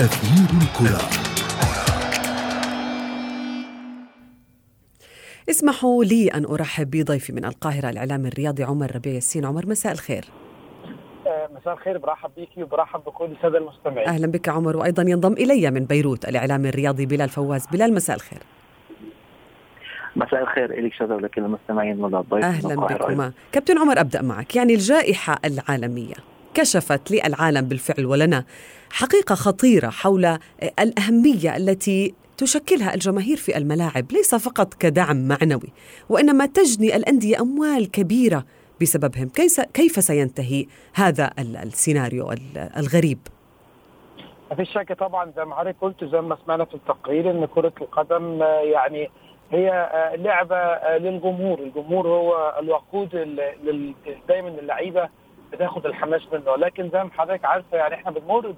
أثير 0.00 0.46
الكرة 0.62 1.27
اسمحوا 5.50 6.04
لي 6.04 6.28
أن 6.28 6.44
أرحب 6.44 6.90
بضيفي 6.90 7.32
من 7.32 7.44
القاهرة 7.44 7.90
الإعلامي 7.90 8.28
الرياضي 8.28 8.64
عمر 8.64 8.94
ربيع 8.96 9.12
ياسين. 9.12 9.44
عمر 9.44 9.66
مساء 9.66 9.92
الخير. 9.92 10.24
مساء 11.60 11.74
الخير 11.74 11.98
برحب 11.98 12.30
بك 12.36 12.48
وبرحب 12.58 13.00
بكل 13.00 13.24
السادة 13.24 13.58
المستمعين. 13.58 14.08
أهلا 14.08 14.26
بك 14.26 14.48
عمر. 14.48 14.76
وأيضا 14.76 15.02
ينضم 15.02 15.32
إلي 15.32 15.70
من 15.70 15.84
بيروت 15.84 16.28
الاعلامي 16.28 16.68
الرياضي 16.68 17.06
بلال 17.06 17.28
فواز. 17.28 17.66
بلال 17.72 17.94
مساء 17.94 18.16
الخير. 18.16 18.38
مساء 20.16 20.42
الخير 20.42 20.84
لك 20.84 20.92
شذا 20.94 21.14
ولكل 21.14 21.44
المستمعين 21.44 22.00
والضيف 22.00 22.44
أهلا 22.44 22.74
بكما. 22.74 23.32
كابتن 23.52 23.78
عمر 23.78 24.00
أبدأ 24.00 24.22
معك. 24.22 24.56
يعني 24.56 24.74
الجائحة 24.74 25.38
العالمية 25.44 26.14
كشفت 26.54 27.10
للعالم 27.10 27.60
بالفعل 27.60 28.06
ولنا 28.06 28.44
حقيقة 28.90 29.34
خطيرة 29.34 29.88
حول 29.88 30.38
الأهمية 30.80 31.56
التي 31.56 32.14
تشكلها 32.38 32.94
الجماهير 32.94 33.36
في 33.36 33.56
الملاعب 33.56 34.12
ليس 34.12 34.34
فقط 34.34 34.74
كدعم 34.74 35.28
معنوي 35.28 35.72
وإنما 36.08 36.46
تجني 36.46 36.96
الأندية 36.96 37.40
أموال 37.40 37.90
كبيرة 37.90 38.44
بسببهم. 38.80 39.28
كيف 39.74 40.04
سينتهي 40.04 40.66
هذا 40.94 41.30
السيناريو 41.38 42.34
الغريب؟ 42.76 43.18
ما 44.50 44.56
فيش 44.56 44.72
شك 44.74 44.92
طبعا 44.92 45.32
زي 45.36 45.44
ما 45.44 45.54
حضرتك 45.54 45.76
قلت 45.80 46.04
زي 46.04 46.20
ما 46.20 46.36
سمعنا 46.44 46.64
في 46.64 46.74
التقرير 46.74 47.30
إن 47.30 47.46
كرة 47.46 47.72
القدم 47.80 48.42
يعني 48.62 49.10
هي 49.50 49.90
لعبة 50.18 50.78
للجمهور، 50.98 51.58
الجمهور 51.58 52.08
هو 52.08 52.54
الوقود 52.58 53.08
دايما 54.28 54.48
اللعيبه 54.48 55.08
بتاخد 55.52 55.86
الحماس 55.86 56.22
منه. 56.32 56.50
ولكن 56.50 56.90
زي 56.90 57.04
ما 57.04 57.10
حضرتك 57.18 57.44
عارفة 57.44 57.76
يعني 57.76 57.94
إحنا 57.94 58.10
بنمر 58.10 58.54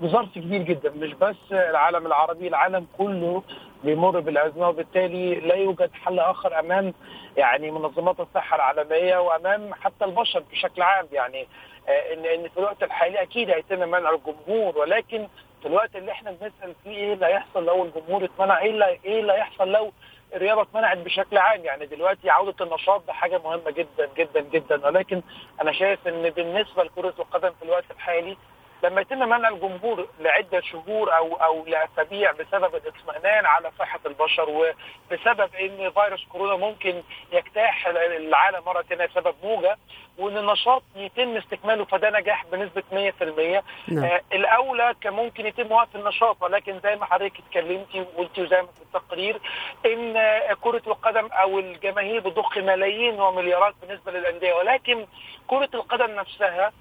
بظرف 0.00 0.34
كبير 0.34 0.62
جدا. 0.62 0.90
مش 0.90 1.12
بس 1.14 1.36
العالم 1.52 2.06
العربي 2.06 2.48
العالم 2.48 2.86
كله 2.98 3.42
بيمر 3.84 4.20
بالأزمة 4.20 4.68
وبالتالي 4.68 5.34
لا 5.34 5.54
يوجد 5.54 5.90
حل 5.92 6.18
آخر 6.18 6.58
أمام 6.60 6.94
يعني 7.36 7.70
منظمات 7.70 8.20
الصحة 8.20 8.56
العالمية 8.56 9.16
وأمام 9.18 9.74
حتى 9.74 10.04
البشر 10.04 10.42
بشكل 10.52 10.82
عام. 10.82 11.06
يعني 11.12 11.46
ان 11.88 12.24
إن 12.26 12.48
في 12.48 12.58
الوقت 12.58 12.82
الحالي 12.82 13.22
أكيد 13.22 13.50
هيتم 13.50 13.78
منع 13.88 14.10
الجمهور. 14.10 14.78
ولكن 14.78 15.28
في 15.62 15.68
الوقت 15.68 15.96
اللي 15.96 16.12
إحنا 16.12 16.30
بنسأل 16.30 16.74
فيه 16.84 16.90
إيه 16.90 17.12
اللي 17.14 17.26
هيحصل 17.26 17.64
لو 17.64 17.84
الجمهور 17.84 18.24
اتمنع؟ 18.24 18.60
إيه 18.60 18.70
اللي 18.70 18.98
إيه 19.04 19.20
اللي 19.20 19.32
هيحصل 19.32 19.68
لو 19.72 19.92
الرياضه 20.34 20.62
اتمنعت 20.62 20.98
بشكل 20.98 21.38
عام. 21.38 21.64
يعني 21.64 21.86
دلوقتي 21.86 22.30
عودة 22.30 22.64
النشاط 22.66 23.06
ده 23.06 23.12
حاجة 23.12 23.38
مهمة 23.38 23.70
جدا 23.70 24.08
جدا 24.16 24.40
جدا. 24.40 24.86
ولكن 24.86 25.22
أنا 25.62 25.72
شايف 25.72 26.08
إن 26.08 26.30
بالنسبة 26.30 26.84
لكرة 26.84 27.14
القدم 27.18 27.50
في 27.58 27.62
الوقت 27.64 27.84
الحالي 27.90 28.36
لما 28.82 29.00
يتم 29.00 29.18
منع 29.18 29.48
الجمهور 29.48 30.08
لعدة 30.20 30.60
شهور 30.60 31.16
أو 31.16 31.34
أو 31.36 31.64
لأسابيع 31.66 32.32
بسبب 32.32 32.74
الاطمئنان 32.74 33.46
على 33.46 33.70
صحة 33.78 34.00
البشر 34.06 34.48
وبسبب 34.50 35.54
إن 35.54 35.90
فيروس 35.90 36.24
كورونا 36.32 36.56
ممكن 36.56 37.02
يجتاح 37.32 37.86
العالم 37.86 38.64
مرة 38.66 38.82
ثانية 38.82 39.06
بسبب 39.06 39.34
موجة 39.42 39.76
وإن 40.18 40.36
النشاط 40.38 40.82
يتم 40.96 41.36
استكماله 41.36 41.84
فده 41.84 42.10
نجاح 42.20 42.44
بنسبة 42.52 42.82
100% 42.92 43.62
نعم. 43.88 44.04
آه 44.04 44.20
الأولى 44.32 44.94
كان 45.00 45.12
ممكن 45.12 45.46
يتم 45.46 45.72
وقف 45.72 45.96
النشاط 45.96 46.42
ولكن 46.42 46.80
زي 46.82 46.96
ما 46.96 47.04
حضرتك 47.06 47.38
اتكلمتي 47.38 48.00
وقلتي 48.00 48.42
وزي 48.42 48.62
ما 48.62 48.68
في 48.76 48.82
التقرير 48.82 49.40
إن 49.86 50.14
كرة 50.60 50.82
القدم 50.86 51.26
أو 51.26 51.58
الجماهير 51.58 52.20
بتضخ 52.20 52.58
ملايين 52.58 53.20
ومليارات 53.20 53.74
بالنسبة 53.82 54.12
للأندية 54.12 54.54
ولكن 54.54 55.06
كرة 55.46 55.68
القدم 55.74 56.10
نفسها 56.10 56.72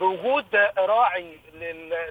بوجود 0.00 0.56
راعي 0.78 1.38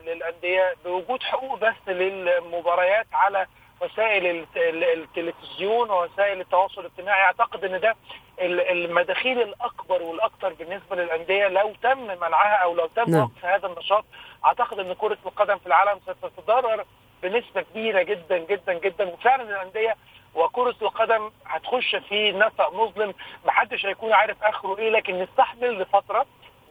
للأندية 0.06 0.74
بوجود 0.86 1.24
حقوق 1.24 1.60
بث 1.60 1.76
للمباريات 1.88 3.08
على 3.14 3.48
وسائل 3.82 4.46
التلفزيون 4.58 5.90
ووسائل 5.90 6.42
التواصل 6.42 6.82
الاجتماعي. 6.82 7.22
أعتقد 7.22 7.66
إن 7.66 7.80
ده 7.80 7.96
المداخيل 8.42 9.42
الأكبر 9.42 10.02
والاكثر 10.04 10.54
بالنسبة 10.54 10.96
للأندية 10.96 11.48
لو 11.48 11.74
تم 11.84 11.98
منعها 11.98 12.56
أو 12.56 12.76
لو 12.76 12.88
تم 12.96 13.12
نعم. 13.12 13.22
وقف 13.24 13.46
هذا 13.46 13.68
النشاط. 13.68 14.06
أعتقد 14.46 14.80
إن 14.80 14.94
كرة 14.94 15.18
القدم 15.26 15.58
في 15.58 15.68
العالم 15.68 16.00
ستتضرر 16.00 16.86
بنسبة 17.24 17.62
كبيرة 17.62 18.02
جدا 18.02 18.38
جدا 18.38 18.74
جدا. 18.74 19.08
وفعلا 19.08 19.44
الأندية 19.44 19.96
وكرة 20.36 20.76
القدم 20.82 21.32
هتخش 21.46 21.96
في 21.96 22.32
نفق 22.32 22.74
مظلم 22.74 23.14
محدش 23.46 23.86
هيكون 23.86 24.14
عارف 24.14 24.44
آخره 24.44 24.78
إيه 24.78 24.90
لكن 24.90 25.20
نستحمل 25.20 25.80
لفترة 25.82 26.26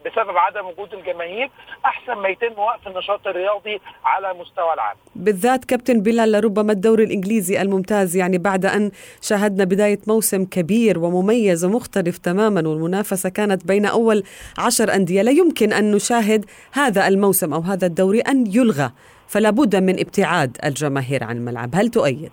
بسبب 0.07 0.37
عدم 0.37 0.67
وجود 0.67 0.95
الجماهير 0.95 1.51
أحسن 1.85 2.13
ما 2.13 2.29
يتم 2.29 2.59
وقف 2.59 2.87
النشاط 2.87 3.27
الرياضي 3.27 3.81
على 4.05 4.35
مستوى 4.41 4.73
العالم. 4.75 4.99
بالذات 5.17 5.65
كابتن 5.65 6.01
بلال 6.01 6.33
لربما 6.33 6.73
الدوري 6.73 7.05
الإنجليزي 7.05 7.63
الممتاز 7.63 8.17
يعني 8.17 8.39
بعد 8.39 8.67
أن 8.67 8.91
شاهدنا 9.23 9.65
بداية 9.65 9.99
موسم 10.07 10.45
كبير 10.45 10.99
ومميز 10.99 11.65
ومختلف 11.65 12.19
تماما 12.19 12.69
والمنافسة 12.69 13.29
كانت 13.29 13.67
بين 13.67 13.87
أول 13.87 14.23
عشر 14.59 14.95
أندية 14.95 15.23
لا 15.23 15.31
يمكن 15.31 15.73
أن 15.73 15.93
نشاهد 15.93 16.45
هذا 16.73 17.09
الموسم 17.09 17.55
أو 17.55 17.61
هذا 17.61 17.87
الدوري 17.87 18.21
أن 18.21 18.47
يلغى 18.47 18.91
فلا 19.29 19.51
بد 19.51 19.77
من 19.77 20.01
ابتعاد 20.01 20.57
الجماهير 20.65 21.25
عن 21.25 21.37
الملعب 21.37 21.71
هل 21.75 21.89
تؤيد؟ 21.89 22.31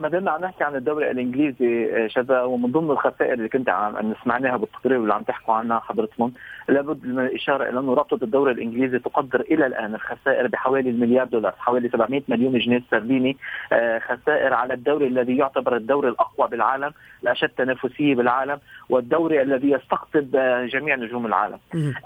ما 0.00 0.08
دمنا 0.08 0.30
عم 0.30 0.40
نحكي 0.40 0.64
عن 0.64 0.76
الدوري 0.76 1.10
الإنجليزي 1.10 1.96
آه، 1.96 2.06
شذا 2.06 2.42
ومن 2.42 2.72
ضمن 2.72 2.90
الخسائر 2.90 3.32
اللي 3.32 3.48
كنت 3.48 3.68
عم 3.68 4.14
سمعناها 4.24 4.56
بالتقرير 4.56 4.98
واللي 4.98 5.14
عم 5.14 5.22
تحكوا 5.22 5.54
عنها 5.54 5.80
حضرتكم 5.80 6.32
لابد 6.68 7.06
من 7.06 7.18
الإشارة 7.18 7.68
إلى 7.68 7.78
إنه 7.78 7.94
رابطة 7.94 8.24
الدوري 8.24 8.52
الإنجليزي 8.52 8.98
تقدر 8.98 9.40
إلى 9.40 9.66
الآن 9.66 9.94
الخسائر 9.94 10.46
بحوالي 10.46 10.90
المليار 10.90 11.26
دولار 11.26 11.54
حوالي 11.58 11.88
700 11.88 12.22
مليون 12.28 12.58
جنيه 12.58 12.78
استرليني 12.78 13.36
آه، 13.72 13.98
خسائر 13.98 14.54
على 14.54 14.74
الدوري 14.74 15.06
الذي 15.06 15.36
يعتبر 15.36 15.76
الدوري 15.76 16.08
الأقوى 16.08 16.48
بالعالم 16.48 16.92
الاشد 17.22 17.48
تنافسية 17.48 18.14
بالعالم 18.14 18.58
والدوري 18.88 19.42
الذي 19.42 19.70
يستقطب 19.70 20.36
آه، 20.36 20.66
جميع 20.66 20.96
نجوم 20.96 21.26
العالم. 21.26 21.58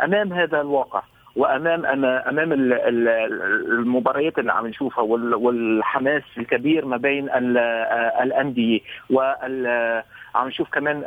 أمام 0.05 0.33
هذا 0.33 0.61
الواقع 0.61 1.03
وامام 1.37 1.87
أمام 1.87 2.53
المباريات 2.53 4.39
اللي 4.39 4.53
عم 4.53 4.67
نشوفها 4.67 5.05
والحماس 5.37 6.23
الكبير 6.39 6.85
ما 6.85 6.97
بين 6.97 7.29
الأندية 8.23 8.81
وال 9.11 10.03
عم 10.35 10.49
نشوف 10.49 10.71
كمان 10.71 11.03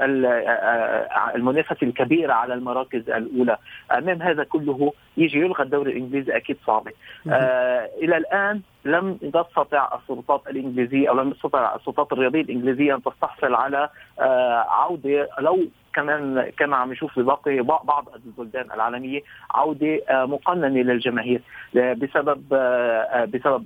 المنافسة 1.35 1.77
الكبيرة 1.83 2.33
على 2.33 2.53
المراكز 2.53 3.09
الأولى. 3.09 3.57
أمام 3.91 4.21
هذا 4.21 4.43
كله 4.43 4.93
يجي 5.17 5.39
يلغى 5.39 5.63
الدوري 5.63 5.91
الإنجليزي 5.91 6.35
أكيد 6.35 6.57
صعبه 6.65 6.91
آه 7.29 7.89
إلى 8.01 8.17
الآن 8.17 8.61
لم 8.85 9.13
تستطع 9.13 9.99
السلطات 10.01 10.41
الإنجليزية 10.47 11.09
أو 11.09 11.15
لم 11.21 11.31
تستطع 11.31 11.75
السلطات 11.75 12.13
الرياضية 12.13 12.41
الإنجليزية 12.41 12.95
أن 12.95 13.03
تستحصل 13.03 13.53
على 13.55 13.89
آه 14.19 14.65
عودة 14.69 15.29
لو 15.39 15.59
كمان 15.97 16.51
كما 16.59 16.77
عم 16.77 16.91
نشوف 16.91 17.19
بباقي 17.19 17.61
بعض 17.61 18.09
البلدان 18.15 18.71
العالمية 18.71 19.21
عودة 19.51 19.99
آه، 20.09 20.25
مقننة 20.25 20.81
للجماهير. 20.81 21.41
آه، 21.77 21.93
بسبب 21.93 22.53
آه، 22.53 23.25
بسبب 23.25 23.65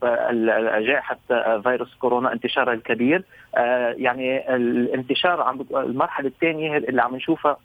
جائحة 0.85 1.17
فيروس 1.63 1.95
كورونا 1.95 2.33
انتشارها 2.33 2.73
الكبير. 2.73 3.23
يعني 3.97 4.55
الانتشار 4.55 5.41
عم 5.41 5.65
المرحلة 5.75 6.27
الثانية 6.27 6.77
اللي 6.77 7.01
عم 7.01 7.15
نشوفها. 7.15 7.57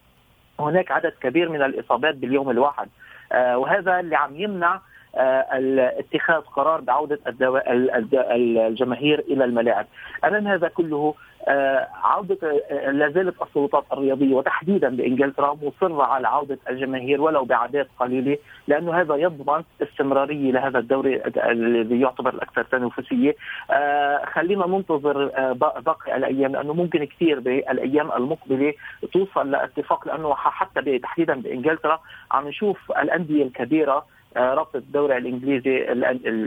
هناك 0.61 0.90
عدد 0.90 1.12
كبير 1.20 1.49
من 1.49 1.62
الإصابات 1.62 2.14
باليوم 2.14 2.50
الواحد. 2.50 2.88
وهذا 3.32 4.00
اللي 4.00 4.16
عم 4.16 4.37
يمنع 4.37 4.80
اتخاذ 5.16 6.40
قرار 6.40 6.80
بعودة 6.80 7.18
الجماهير 8.68 9.18
إلى 9.18 9.44
الملاعب. 9.44 9.87
أمام 10.25 10.46
هذا 10.46 10.68
كله 10.68 11.14
آه، 11.49 11.88
عودة 12.02 12.38
آه، 12.70 12.90
لا 12.90 13.11
زالت 13.11 13.42
السلطات 13.42 13.85
الرياضية 13.92 14.35
وتحديدا 14.35 14.88
بإنجلترا 14.88 15.58
مصرة 15.62 16.02
على 16.02 16.28
عودة 16.28 16.58
الجماهير 16.70 17.20
ولو 17.20 17.44
بعدات 17.44 17.88
قليلة 17.99 18.38
لأنه 18.68 19.00
هذا 19.00 19.16
يضمن 19.16 19.62
استمرارية 19.82 20.52
لهذا 20.52 20.78
الدوري 20.78 21.23
الذي 21.37 22.00
يعتبر 22.00 22.35
الأكثر 22.35 22.62
تنافسية. 22.62 23.37
آه، 23.70 24.25
خلينا 24.25 24.66
ننتظر 24.66 25.26
باقي 25.87 26.16
الأيام 26.16 26.52
لأنه 26.52 26.73
ممكن 26.75 27.04
كثير 27.04 27.40
بالأيام 27.40 28.12
المقبلة 28.12 28.75
توصل 29.12 29.50
لاتفاق 29.50 30.08
لأنه 30.08 30.35
حتى 30.35 30.99
تحديدا 30.99 31.35
بإنجلترا 31.35 32.00
عم 32.30 32.49
نشوف 32.49 32.92
الأندية 32.92 33.42
الكبيرة 33.42 34.04
رابطه 34.37 34.76
الدوري 34.76 35.16
الإنجليزي 35.16 35.93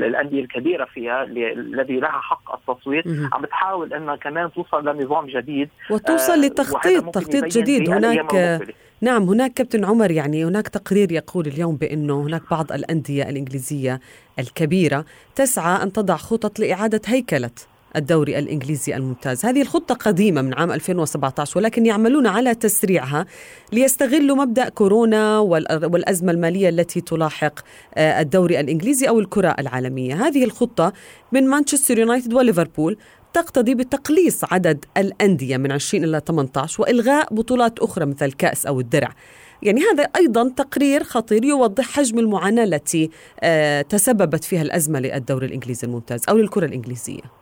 الأندية 0.05 0.41
الكبيرة 0.41 0.85
فيها 0.85 1.23
الذي 1.23 1.99
لها 1.99 2.09
حق 2.09 2.69
التصويت. 2.69 3.05
عم 3.33 3.41
بتحاول 3.41 3.93
إنها 3.93 4.15
كمان 4.15 4.51
توصل 4.51 4.89
لنظام 4.89 5.25
جديد 5.25 5.69
وتوصل 5.91 6.33
آه 6.33 6.45
لتخطيط 6.45 7.09
تخطيط 7.09 7.45
جديد. 7.45 7.89
هناك 7.89 8.61
نعم 9.01 9.23
هناك 9.23 9.53
كابتن 9.53 9.85
عمر 9.85 10.11
يعني 10.11 10.45
هناك 10.45 10.67
تقرير 10.67 11.11
يقول 11.11 11.47
اليوم 11.47 11.75
بأنه 11.75 12.21
هناك 12.21 12.41
بعض 12.51 12.71
الأندية 12.71 13.29
الإنجليزية 13.29 13.99
الكبيرة 14.39 15.05
تسعى 15.35 15.83
أن 15.83 15.91
تضع 15.91 16.15
خطط 16.15 16.59
لإعادة 16.59 17.01
هيكلة. 17.07 17.51
الدوري 17.95 18.39
الإنجليزي 18.39 18.95
الممتاز. 18.95 19.45
هذه 19.45 19.61
الخطة 19.61 19.95
قديمة 19.95 20.41
من 20.41 20.53
عام 20.53 20.71
2017 20.71 21.57
ولكن 21.57 21.85
يعملون 21.85 22.27
على 22.27 22.55
تسريعها 22.55 23.25
ليستغلوا 23.73 24.35
مبدأ 24.35 24.69
كورونا 24.69 25.39
والأزمة 25.39 26.31
المالية 26.31 26.69
التي 26.69 27.01
تلاحق 27.01 27.59
آه، 27.95 28.21
الدوري 28.21 28.59
الإنجليزي 28.59 29.09
أو 29.09 29.19
الكرة 29.19 29.55
العالمية. 29.59 30.27
هذه 30.27 30.43
الخطة 30.43 30.93
من 31.31 31.47
مانشستر 31.47 31.99
يونايتد 31.99 32.33
وليفربول 32.33 32.97
تقتضي 33.33 33.75
بتقليص 33.75 34.43
عدد 34.43 34.85
الأندية 34.97 35.57
من 35.57 35.71
20 35.71 36.03
إلى 36.03 36.21
18 36.27 36.81
وإلغاء 36.81 37.33
بطولات 37.33 37.79
أخرى 37.79 38.05
مثل 38.05 38.25
الكأس 38.25 38.65
أو 38.65 38.79
الدرع. 38.79 39.13
يعني 39.61 39.81
هذا 39.81 40.03
أيضا 40.03 40.49
تقرير 40.49 41.03
خطير 41.03 41.45
يوضح 41.45 41.85
حجم 41.85 42.19
المعاناة 42.19 42.63
التي 42.63 43.09
آه، 43.39 43.81
تسببت 43.81 44.43
فيها 44.43 44.61
الأزمة 44.61 44.99
للدوري 44.99 45.47
الإنجليزي 45.47 45.87
الممتاز 45.87 46.21
أو 46.29 46.37
للكرة 46.37 46.65
الإنجليزية. 46.65 47.38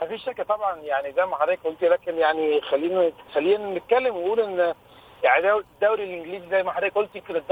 ما 0.00 0.06
فيش 0.06 0.24
شك 0.24 0.40
طبعا 0.42 0.76
يعني 0.76 1.12
زي 1.12 1.26
ما 1.26 1.36
حضرتك 1.36 1.60
قلت 1.64 1.84
لكن 1.84 2.18
يعني 2.18 2.60
خلينا 2.60 3.12
خلينا 3.34 3.70
نتكلم 3.70 4.16
ونقول 4.16 4.40
إن 4.40 4.74
يعني 5.22 5.52
الدوري 5.52 6.04
الإنجليزي 6.04 6.48
زي 6.50 6.62
ما 6.62 6.72
حضرتك 6.72 6.94
قلت 6.94 7.16
يمكن 7.16 7.42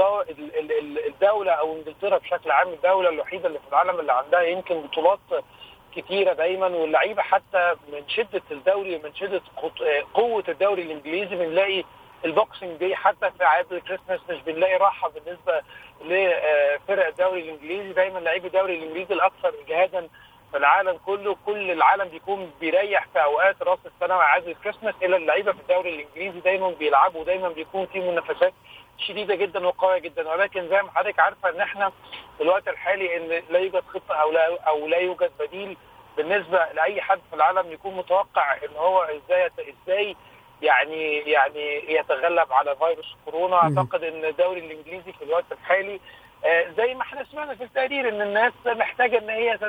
الدولة 1.07 1.51
أو 1.51 1.75
إنجلترا 1.75 2.17
بشكل 2.17 2.51
عام 2.51 2.67
الدولة 2.67 3.09
الوحيدة 3.09 3.47
اللي 3.47 3.59
في 3.59 3.67
العالم 3.69 3.99
اللي 3.99 4.13
عندها 4.13 4.41
يمكن 4.41 4.81
بطولات 4.81 5.19
كتيرة 5.95 6.33
دايما 6.33 6.67
واللعيبة 6.67 7.21
حتى 7.21 7.75
من 7.93 8.09
شدة 8.09 8.41
الدوري 8.51 8.97
من 8.97 9.15
شدة 9.15 9.41
قوة 10.13 10.43
الدوري 10.49 10.81
الإنجليزي 10.81 11.35
بنلاقي 11.35 11.83
ال 12.25 12.32
Boxing 12.32 12.77
Day 12.77 12.95
حتى 12.95 13.31
في 13.37 13.43
اعياد 13.43 13.73
الكريسماس 13.73 14.19
مش 14.29 14.41
بنلاقي 14.41 14.77
راحة 14.77 15.09
بالنسبة 15.09 15.61
لفرق 16.01 17.07
الدوري 17.07 17.41
الإنجليزي. 17.41 17.93
دايما 17.93 18.19
لعيب 18.19 18.45
الدوري 18.45 18.75
الإنجليزي 18.77 19.13
الأكثر 19.13 19.53
اجهادا 19.65 20.07
في 20.51 20.57
العالم 20.57 20.99
كله 21.05 21.37
كل 21.45 21.71
العالم 21.71 22.05
بيكون 22.09 22.51
بيريح 22.59 23.07
في 23.13 23.23
أوقات 23.23 23.61
راس 23.63 23.79
السنة 23.85 24.17
وعيد 24.17 24.47
الكريسماس 24.47 24.95
إلا 25.03 25.17
اللعيبة 25.17 25.51
في 25.51 25.59
الدوري 25.59 25.89
الإنجليزي 25.95 26.39
دايما 26.39 26.69
بيلعبوا 26.69 27.21
ودايما 27.21 27.49
بيكون 27.49 27.85
في 27.85 27.99
منافسات 27.99 28.53
شديدة 28.97 29.35
جدا 29.35 29.67
وقوية 29.67 29.97
جدا. 29.97 30.29
ولكن 30.29 30.67
زي 30.69 30.81
ما 30.81 30.91
حضرتك 30.95 31.19
عارفة 31.19 31.49
إن 31.49 31.61
إحنا 31.61 31.91
في 32.37 32.43
الوقت 32.43 32.67
الحالي 32.67 33.17
إن 33.17 33.43
لا 33.49 33.59
يوجد 33.59 33.83
خطة 33.93 34.15
أو 34.15 34.31
لا 34.31 34.61
أو 34.67 34.87
لا 34.87 34.97
يوجد 34.97 35.31
بديل 35.39 35.77
بالنسبة 36.17 36.65
لأي 36.73 37.01
حد 37.01 37.19
في 37.29 37.35
العالم 37.35 37.71
يكون 37.71 37.95
متوقع 37.95 38.53
إن 38.53 38.75
هو 38.77 39.01
إزاي 39.03 39.51
إزاي 39.85 40.15
يعني 40.61 41.17
يعني 41.17 41.93
يتغلب 41.93 42.53
على 42.53 42.75
فيروس 42.75 43.15
كورونا. 43.25 43.55
أعتقد 43.77 44.03
إن 44.03 44.25
الدوري 44.25 44.59
الإنجليزي 44.59 45.13
في 45.13 45.23
الوقت 45.23 45.51
الحالي 45.51 45.99
زي 46.77 46.93
ما 46.93 47.01
إحنا 47.01 47.25
سمعنا 47.31 47.55
في 47.55 47.63
التقرير 47.63 48.09
إن 48.09 48.21
الناس 48.21 48.53
محتاجة 48.65 49.17
إن 49.17 49.29
هي 49.29 49.59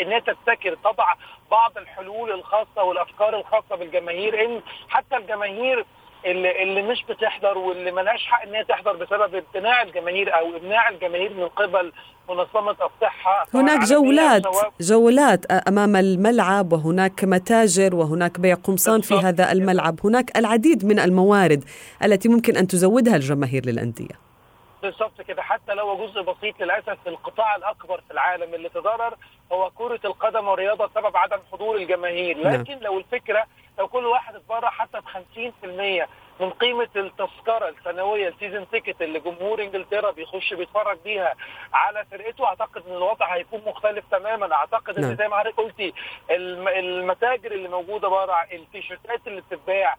إن 0.00 0.08
هي 0.12 0.20
تبتكر 0.20 0.74
تضع 0.74 1.14
بعض 1.50 1.78
الحلول 1.78 2.32
الخاصة 2.32 2.82
والأفكار 2.82 3.40
الخاصة 3.40 3.76
بالجماهير 3.76 4.44
إن 4.44 4.60
حتى 4.88 5.16
الجماهير 5.16 5.84
اللي, 6.26 6.62
اللي 6.62 6.82
مش 6.82 7.04
بتحضر 7.08 7.58
واللي 7.58 7.90
ملهاش 7.92 8.26
حق 8.26 8.42
إن 8.42 8.54
هي 8.54 8.64
تحضر 8.64 8.92
بسبب 8.96 9.34
امتناع 9.34 9.82
الجماهير 9.82 10.38
أو 10.38 10.56
إمناع 10.56 10.88
الجماهير 10.88 11.34
من 11.34 11.48
قبل 11.48 11.92
منظمة 12.28 12.70
الصحة. 12.70 13.46
هناك 13.54 13.80
جولات 13.80 14.42
جولات 14.80 15.46
أمام 15.46 15.96
الملعب 15.96 16.72
وهناك 16.72 17.24
متاجر 17.24 17.94
وهناك 17.94 18.40
بيع 18.40 18.54
قمصان 18.54 19.00
في 19.00 19.14
هذا 19.14 19.52
الملعب. 19.52 20.00
هناك 20.04 20.38
العديد 20.38 20.84
من 20.84 20.98
الموارد 20.98 21.64
التي 22.04 22.28
ممكن 22.28 22.56
أن 22.56 22.66
تزودها 22.66 23.16
الجماهير 23.16 23.66
للأندية. 23.66 24.29
بالظبط 24.82 25.20
كده 25.20 25.42
حتى 25.42 25.74
لو 25.74 26.06
جزء 26.06 26.22
بسيط 26.22 26.60
للأسف 26.60 26.98
القطاع 27.06 27.56
الأكبر 27.56 28.00
في 28.00 28.10
العالم 28.10 28.54
اللي 28.54 28.68
تضرر 28.68 29.14
هو 29.52 29.70
كرة 29.70 30.00
القدم 30.04 30.48
والرياضة 30.48 30.86
بسبب 30.86 31.16
عدم 31.16 31.38
حضور 31.52 31.76
الجماهير 31.76 32.38
نعم. 32.38 32.52
لكن 32.60 32.78
لو 32.78 32.98
الفكرة 32.98 33.46
لو 33.78 33.88
كل 33.88 34.06
واحد 34.06 34.34
اتبرع 34.34 34.70
حتى 34.70 35.00
ب 35.00 35.04
50% 36.04 36.08
من 36.40 36.50
قيمة 36.50 36.88
التذكرة 36.96 37.68
السنوية 37.68 38.28
ال 38.28 38.34
season 38.34 38.70
ticket 38.70 39.02
اللي 39.02 39.20
جمهور 39.20 39.62
إنجلترا 39.62 40.10
بيخش 40.10 40.54
بيتفرج 40.54 40.98
بيها 41.04 41.34
على 41.72 42.04
فرقته 42.10 42.46
أعتقد 42.46 42.82
إن 42.88 42.96
الوضع 42.96 43.26
هيكون 43.34 43.62
مختلف 43.66 44.04
تماما 44.10 44.54
أعتقد 44.54 44.96
إن 44.98 45.04
نعم. 45.04 45.14
زي 45.16 45.28
ما 45.28 45.38
حضرتك 45.38 45.56
قلتي 45.56 45.92
المتاجر 46.30 47.52
اللي 47.52 47.68
موجودة 47.68 48.08
بره 48.08 48.46
التيشيرتات 48.52 49.20
اللي 49.26 49.40
بتتباع 49.40 49.96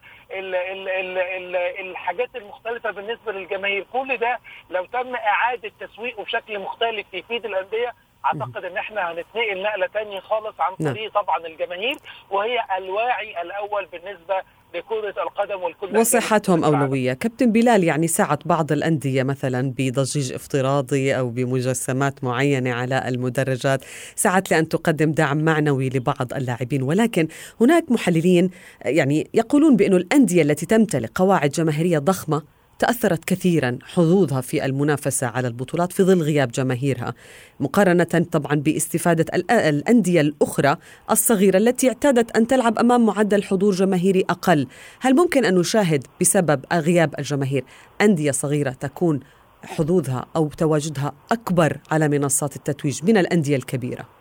الحاجات 1.80 2.36
المختلفة 2.36 2.92
بالنسبة 2.92 3.32
للجماهير 3.32 3.86
كل 3.94 4.18
ده 4.18 4.40
لو 4.70 4.86
تم 4.86 5.16
إعادة 5.16 5.72
تسويقه 5.80 6.24
بشكل 6.24 6.60
مختلف 6.60 7.06
يفيد 7.14 7.46
الأندية 7.46 7.94
أعتقد 8.26 8.66
إن 8.66 8.78
إحنا 8.78 9.12
هنتنقل 9.12 9.62
نقلة 9.62 9.88
ثانية 9.88 10.20
خالص 10.20 10.62
عن 10.62 10.76
نعم. 10.80 10.94
طريق 10.94 11.14
طبعا 11.14 11.38
الجماهير 11.38 11.96
وهي 12.30 12.60
الواعي 12.78 13.42
الأول 13.42 13.86
بالنسبة 13.86 14.42
لكرة 14.76 15.24
القدم 15.24 15.64
والكل 15.64 15.98
وصحتهم 15.98 16.64
أولوية. 16.64 17.14
كابتن 17.14 17.52
بلال 17.52 17.84
يعني 17.84 18.08
ساعت 18.08 18.48
بعض 18.48 18.72
الأندية 18.72 19.24
مثلا 19.24 19.74
بضجيج 19.78 20.34
افتراضي 20.34 21.18
أو 21.18 21.30
بمجسمات 21.30 22.24
معينة 22.24 22.74
على 22.74 23.08
المدرجات. 23.08 23.86
ساعت 24.16 24.52
لأن 24.52 24.70
تقدم 24.70 25.12
دعم 25.12 25.38
معنوي 25.38 25.90
لبعض 25.90 26.34
اللاعبين. 26.34 26.84
ولكن 26.84 27.28
هناك 27.62 27.92
محللين 27.92 28.50
يعني 28.82 29.30
يقولون 29.34 29.76
بأن 29.76 29.94
الأندية 29.94 30.42
التي 30.42 30.66
تمتلك 30.66 31.12
قواعد 31.16 31.50
جماهيرية 31.50 32.00
ضخمة 32.00 32.42
تأثرت 32.82 33.26
كثيرا 33.26 33.78
حظوظها 33.84 34.42
في 34.42 34.66
المنافسة 34.66 35.28
على 35.28 35.48
البطولات 35.48 35.94
في 35.94 36.04
ظل 36.04 36.22
غياب 36.22 36.52
جماهيرها 36.52 37.14
مقارنة 37.60 38.26
طبعا 38.32 38.56
باستفادة 38.56 39.26
الأندية 39.52 40.22
الأخرى 40.22 40.78
الصغيرة 41.12 41.58
التي 41.58 41.88
اعتادت 41.88 42.38
أن 42.38 42.48
تلعب 42.48 42.80
أمام 42.80 43.06
معدل 43.06 43.44
حضور 43.44 43.74
جماهيري 43.74 44.26
أقل 44.30 44.68
هل 45.00 45.16
ممكن 45.16 45.46
أن 45.46 45.56
نشاهد 45.56 46.08
بسبب 46.22 46.66
غياب 46.74 47.14
الجماهير 47.20 47.64
أندية 48.02 48.32
صغيرة 48.32 48.70
تكون 48.70 49.20
حظوظها 49.64 50.26
أو 50.36 50.50
تواجدها 50.58 51.14
أكبر 51.32 51.78
على 51.92 52.08
منصات 52.08 52.56
التتويج 52.56 53.04
من 53.04 53.18
الأندية 53.18 53.56
الكبيرة؟ 53.56 54.21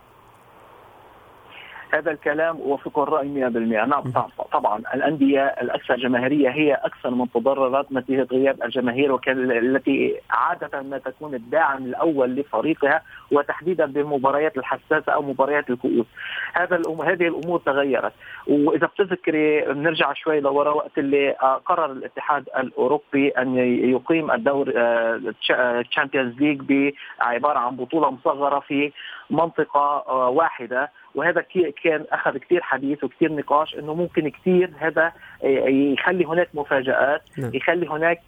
هذا 1.93 2.11
الكلام 2.11 2.57
اوافق 2.57 2.99
الرأي 2.99 3.51
100% 3.51 3.57
نعم 3.89 4.03
طبعا 4.53 4.83
الأندية 4.95 5.45
الأكثر 5.45 5.97
جماهيرية 5.97 6.49
هي 6.49 6.75
أكثر 6.75 7.11
من 7.11 7.31
تضررت 7.31 7.93
نتيجة 7.93 8.27
غياب 8.33 8.63
الجماهير 8.63 9.21
التي 9.29 10.21
عادة 10.31 10.83
ما 10.83 10.99
تكون 10.99 11.35
الداعم 11.35 11.85
الأول 11.85 12.35
لفريقها 12.35 13.03
وتحديدا 13.33 13.87
بالمباريات 13.87 14.57
الحساسة 14.57 15.13
أو 15.13 15.23
مباريات 15.23 15.71
الكؤوس. 15.71 16.07
هذا 16.53 16.77
الأم... 16.77 17.03
هذه 17.03 17.29
الأمور 17.29 17.59
تغيرت. 17.59 18.13
وإذا 18.47 18.87
بتذكري 18.87 19.61
نرجع 19.61 20.13
شوي 20.13 20.41
لورا 20.41 20.71
وقت 20.71 20.99
اللي 20.99 21.31
آه، 21.31 21.55
قرر 21.65 21.93
الاتحاد 21.93 22.49
الأوروبي 22.59 23.29
أن 23.29 23.57
يقيم 23.91 24.31
الدور 24.31 24.65
Champions 25.91 26.35
آه، 26.35 26.41
League 26.41 26.61
بعبارة 27.21 27.59
عن 27.59 27.77
بطولة 27.77 28.11
مصغرة 28.11 28.61
في 28.61 28.93
منطقة 29.31 30.05
آه، 30.09 30.29
واحدة. 30.29 30.91
وهذا 31.15 31.45
كان 31.85 32.05
أخذ 32.13 32.39
كثير 32.39 32.63
حديث 32.63 33.05
وكثير 33.05 33.33
نقاش 33.33 33.75
إنه 33.75 33.95
ممكن 33.95 34.29
كثير 34.29 34.71
هذا 34.79 35.13
يخلي 35.43 36.25
هناك 36.25 36.49
مفاجآت 36.55 37.23
نعم. 37.39 37.51
يخلي 37.55 37.89
هناك 37.89 38.21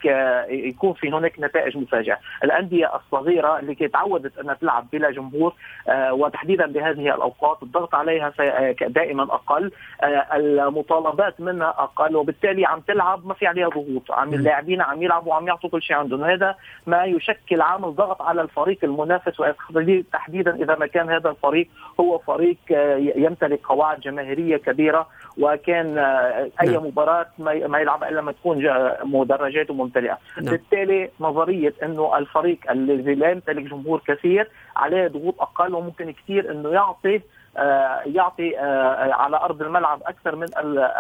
يكون 0.48 0.92
في 0.92 1.10
هناك 1.10 1.40
نتائج 1.40 1.76
مفاجئه 1.76 2.18
الأندية 2.44 2.96
الصغيرة 2.96 3.58
اللي 3.58 3.74
تعودت 3.74 4.38
أنها 4.38 4.54
تلعب 4.54 4.90
بلا 4.92 5.10
جمهور 5.10 5.54
آه، 5.88 6.12
وتحديدا 6.14 6.66
بهذه 6.66 7.14
الأوقات 7.14 7.62
الضغط 7.62 7.94
عليها 7.94 8.32
آه، 8.40 8.74
دائما 8.88 9.22
أقل 9.22 9.70
آه، 10.02 10.36
المطالبات 10.36 11.40
منها 11.40 11.68
أقل 11.68 12.16
وبالتالي 12.16 12.66
عم 12.66 12.80
تلعب 12.80 13.26
ما 13.26 13.34
في 13.34 13.46
عليها 13.46 13.68
ضغوط 13.68 14.10
عم 14.10 14.34
اللاعبين 14.34 14.82
عم 14.82 15.02
يلعبوا 15.02 15.32
وعم 15.32 15.48
يعطوا 15.48 15.70
كل 15.70 15.82
شيء 15.82 15.96
عندهم 15.96 16.24
هذا 16.24 16.54
ما 16.86 17.04
يشكل 17.04 17.60
عامل 17.60 17.94
ضغط 17.94 18.22
على 18.22 18.42
الفريق 18.42 18.78
المنافس 18.84 19.42
تحديدا 20.12 20.54
إذا 20.54 20.76
ما 20.76 20.86
كان 20.86 21.10
هذا 21.10 21.30
الفريق 21.30 21.68
هو 22.00 22.18
فريق 22.18 22.56
يمتلك 23.16 23.60
قواعد 23.66 24.00
جماهيرية 24.00 24.56
كبيرة 24.56 25.06
وكان 25.38 25.98
أي 26.62 26.68
نعم. 26.68 26.86
مباراة 26.86 27.26
ما 27.38 27.78
يلعب 27.80 28.04
إلا 28.04 28.20
ما 28.20 28.32
تكون 28.32 28.70
مدرجاته 29.04 29.74
ممتلئة 29.74 30.18
نعم. 30.42 30.52
بالتالي 30.52 31.10
نظرية 31.20 31.74
إنه 31.82 32.18
الفريق 32.18 32.70
الذي 32.70 33.14
لا 33.14 33.30
يمتلك 33.30 33.62
جمهور 33.62 34.02
كثير 34.06 34.48
عليه 34.76 35.08
ضغوط 35.08 35.40
أقل 35.40 35.74
وممكن 35.74 36.12
كثير 36.12 36.50
إنه 36.50 36.68
يعطي 36.68 37.20
آه، 37.56 38.00
يعطي 38.06 38.58
آه، 38.58 39.12
على 39.12 39.36
أرض 39.36 39.62
الملعب 39.62 40.02
أكثر 40.02 40.36
من 40.36 40.46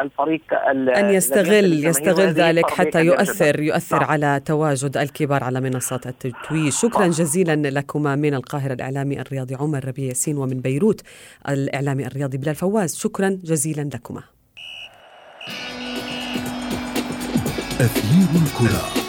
الفريق 0.00 0.42
أن 0.70 1.10
يستغل 1.10 1.84
يستغل 1.84 2.26
ذلك 2.26 2.70
حتى 2.70 3.00
يؤثر 3.04 3.60
يؤثر 3.60 4.00
نعم. 4.00 4.10
على 4.10 4.40
تواجد 4.46 4.96
الكبار 4.96 5.44
على 5.44 5.60
منصات 5.60 6.06
التتويج. 6.06 6.72
شكرا 6.72 7.06
جزيلا 7.06 7.70
لكما 7.70 8.16
من 8.16 8.34
القاهرة 8.34 8.72
الإعلامي 8.72 9.20
الرياضي 9.20 9.54
عمر 9.54 9.84
ربيع 9.84 10.08
ياسين 10.08 10.38
ومن 10.38 10.60
بيروت 10.60 11.02
الإعلامي 11.48 12.06
الرياضي 12.06 12.38
بلال 12.38 12.54
فواز. 12.54 12.96
شكرا 12.96 13.28
جزيلا 13.44 13.90
لكما. 13.94 14.22
أثير 17.80 18.42
الكرة. 18.42 19.01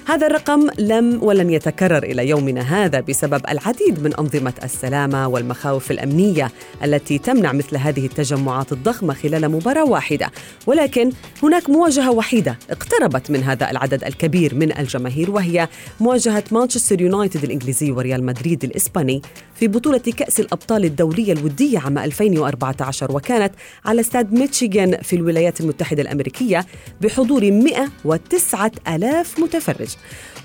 هذا 0.07 0.27
الرقم 0.27 0.67
لم 0.79 1.23
ولن 1.23 1.49
يتكرر 1.49 2.03
إلى 2.03 2.29
يومنا 2.29 2.61
هذا 2.61 2.99
بسبب 2.99 3.41
العديد 3.49 4.03
من 4.03 4.15
أنظمة 4.15 4.53
السلامة 4.63 5.27
والمخاوف 5.27 5.91
الأمنية 5.91 6.51
التي 6.83 7.17
تمنع 7.17 7.51
مثل 7.51 7.77
هذه 7.77 8.05
التجمعات 8.05 8.71
الضخمة 8.71 9.13
خلال 9.13 9.47
مباراة 9.51 9.85
واحدة. 9.85 10.31
ولكن 10.67 11.11
هناك 11.43 11.69
مواجهة 11.69 12.11
وحيدة 12.11 12.57
اقتربت 12.69 13.31
من 13.31 13.43
هذا 13.43 13.71
العدد 13.71 14.03
الكبير 14.03 14.55
من 14.55 14.77
الجماهير 14.77 15.31
وهي 15.31 15.67
مواجهة 15.99 16.43
مانشستر 16.51 17.01
يونايتد 17.01 17.43
الإنجليزي 17.43 17.91
وريال 17.91 18.23
مدريد 18.23 18.63
الإسباني 18.63 19.21
في 19.55 19.67
بطولة 19.67 19.97
كأس 19.97 20.39
الأبطال 20.39 20.85
الدولية 20.85 21.33
الودية 21.33 21.79
عام 21.79 21.97
2014 21.97 23.11
وكانت 23.11 23.53
على 23.85 24.01
استاد 24.01 24.33
ميتشيغان 24.33 24.97
في 25.01 25.15
الولايات 25.15 25.61
المتحدة 25.61 26.01
الأمريكية 26.01 26.65
بحضور 27.01 27.51
109 27.51 28.71
ألاف 28.87 29.39
متفرج. 29.39 29.89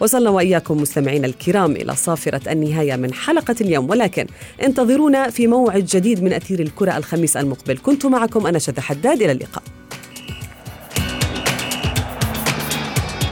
وصلنا 0.01 0.31
وإياكم 0.31 0.77
مستمعينا 0.83 1.27
الكرام 1.27 1.73
إلى 1.73 1.97
صافرة 1.97 2.53
النهاية 2.53 2.97
من 2.97 3.15
حلقة 3.15 3.57
اليوم. 3.61 3.91
ولكن 3.91 4.27
انتظرونا 4.63 5.31
في 5.31 5.47
موعد 5.47 5.85
جديد 5.85 6.23
من 6.23 6.33
أثير 6.33 6.61
الكرة 6.61 6.97
الخميس 6.97 7.37
المقبل. 7.37 7.79
كنت 7.79 8.07
معكم 8.07 8.47
أنا 8.47 8.59
شذى 8.59 8.81
حداد. 8.81 9.23
إلى 9.23 9.33
اللقاء. 9.33 9.63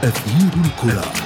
أثير 0.03 0.51
الكرة. 0.65 1.24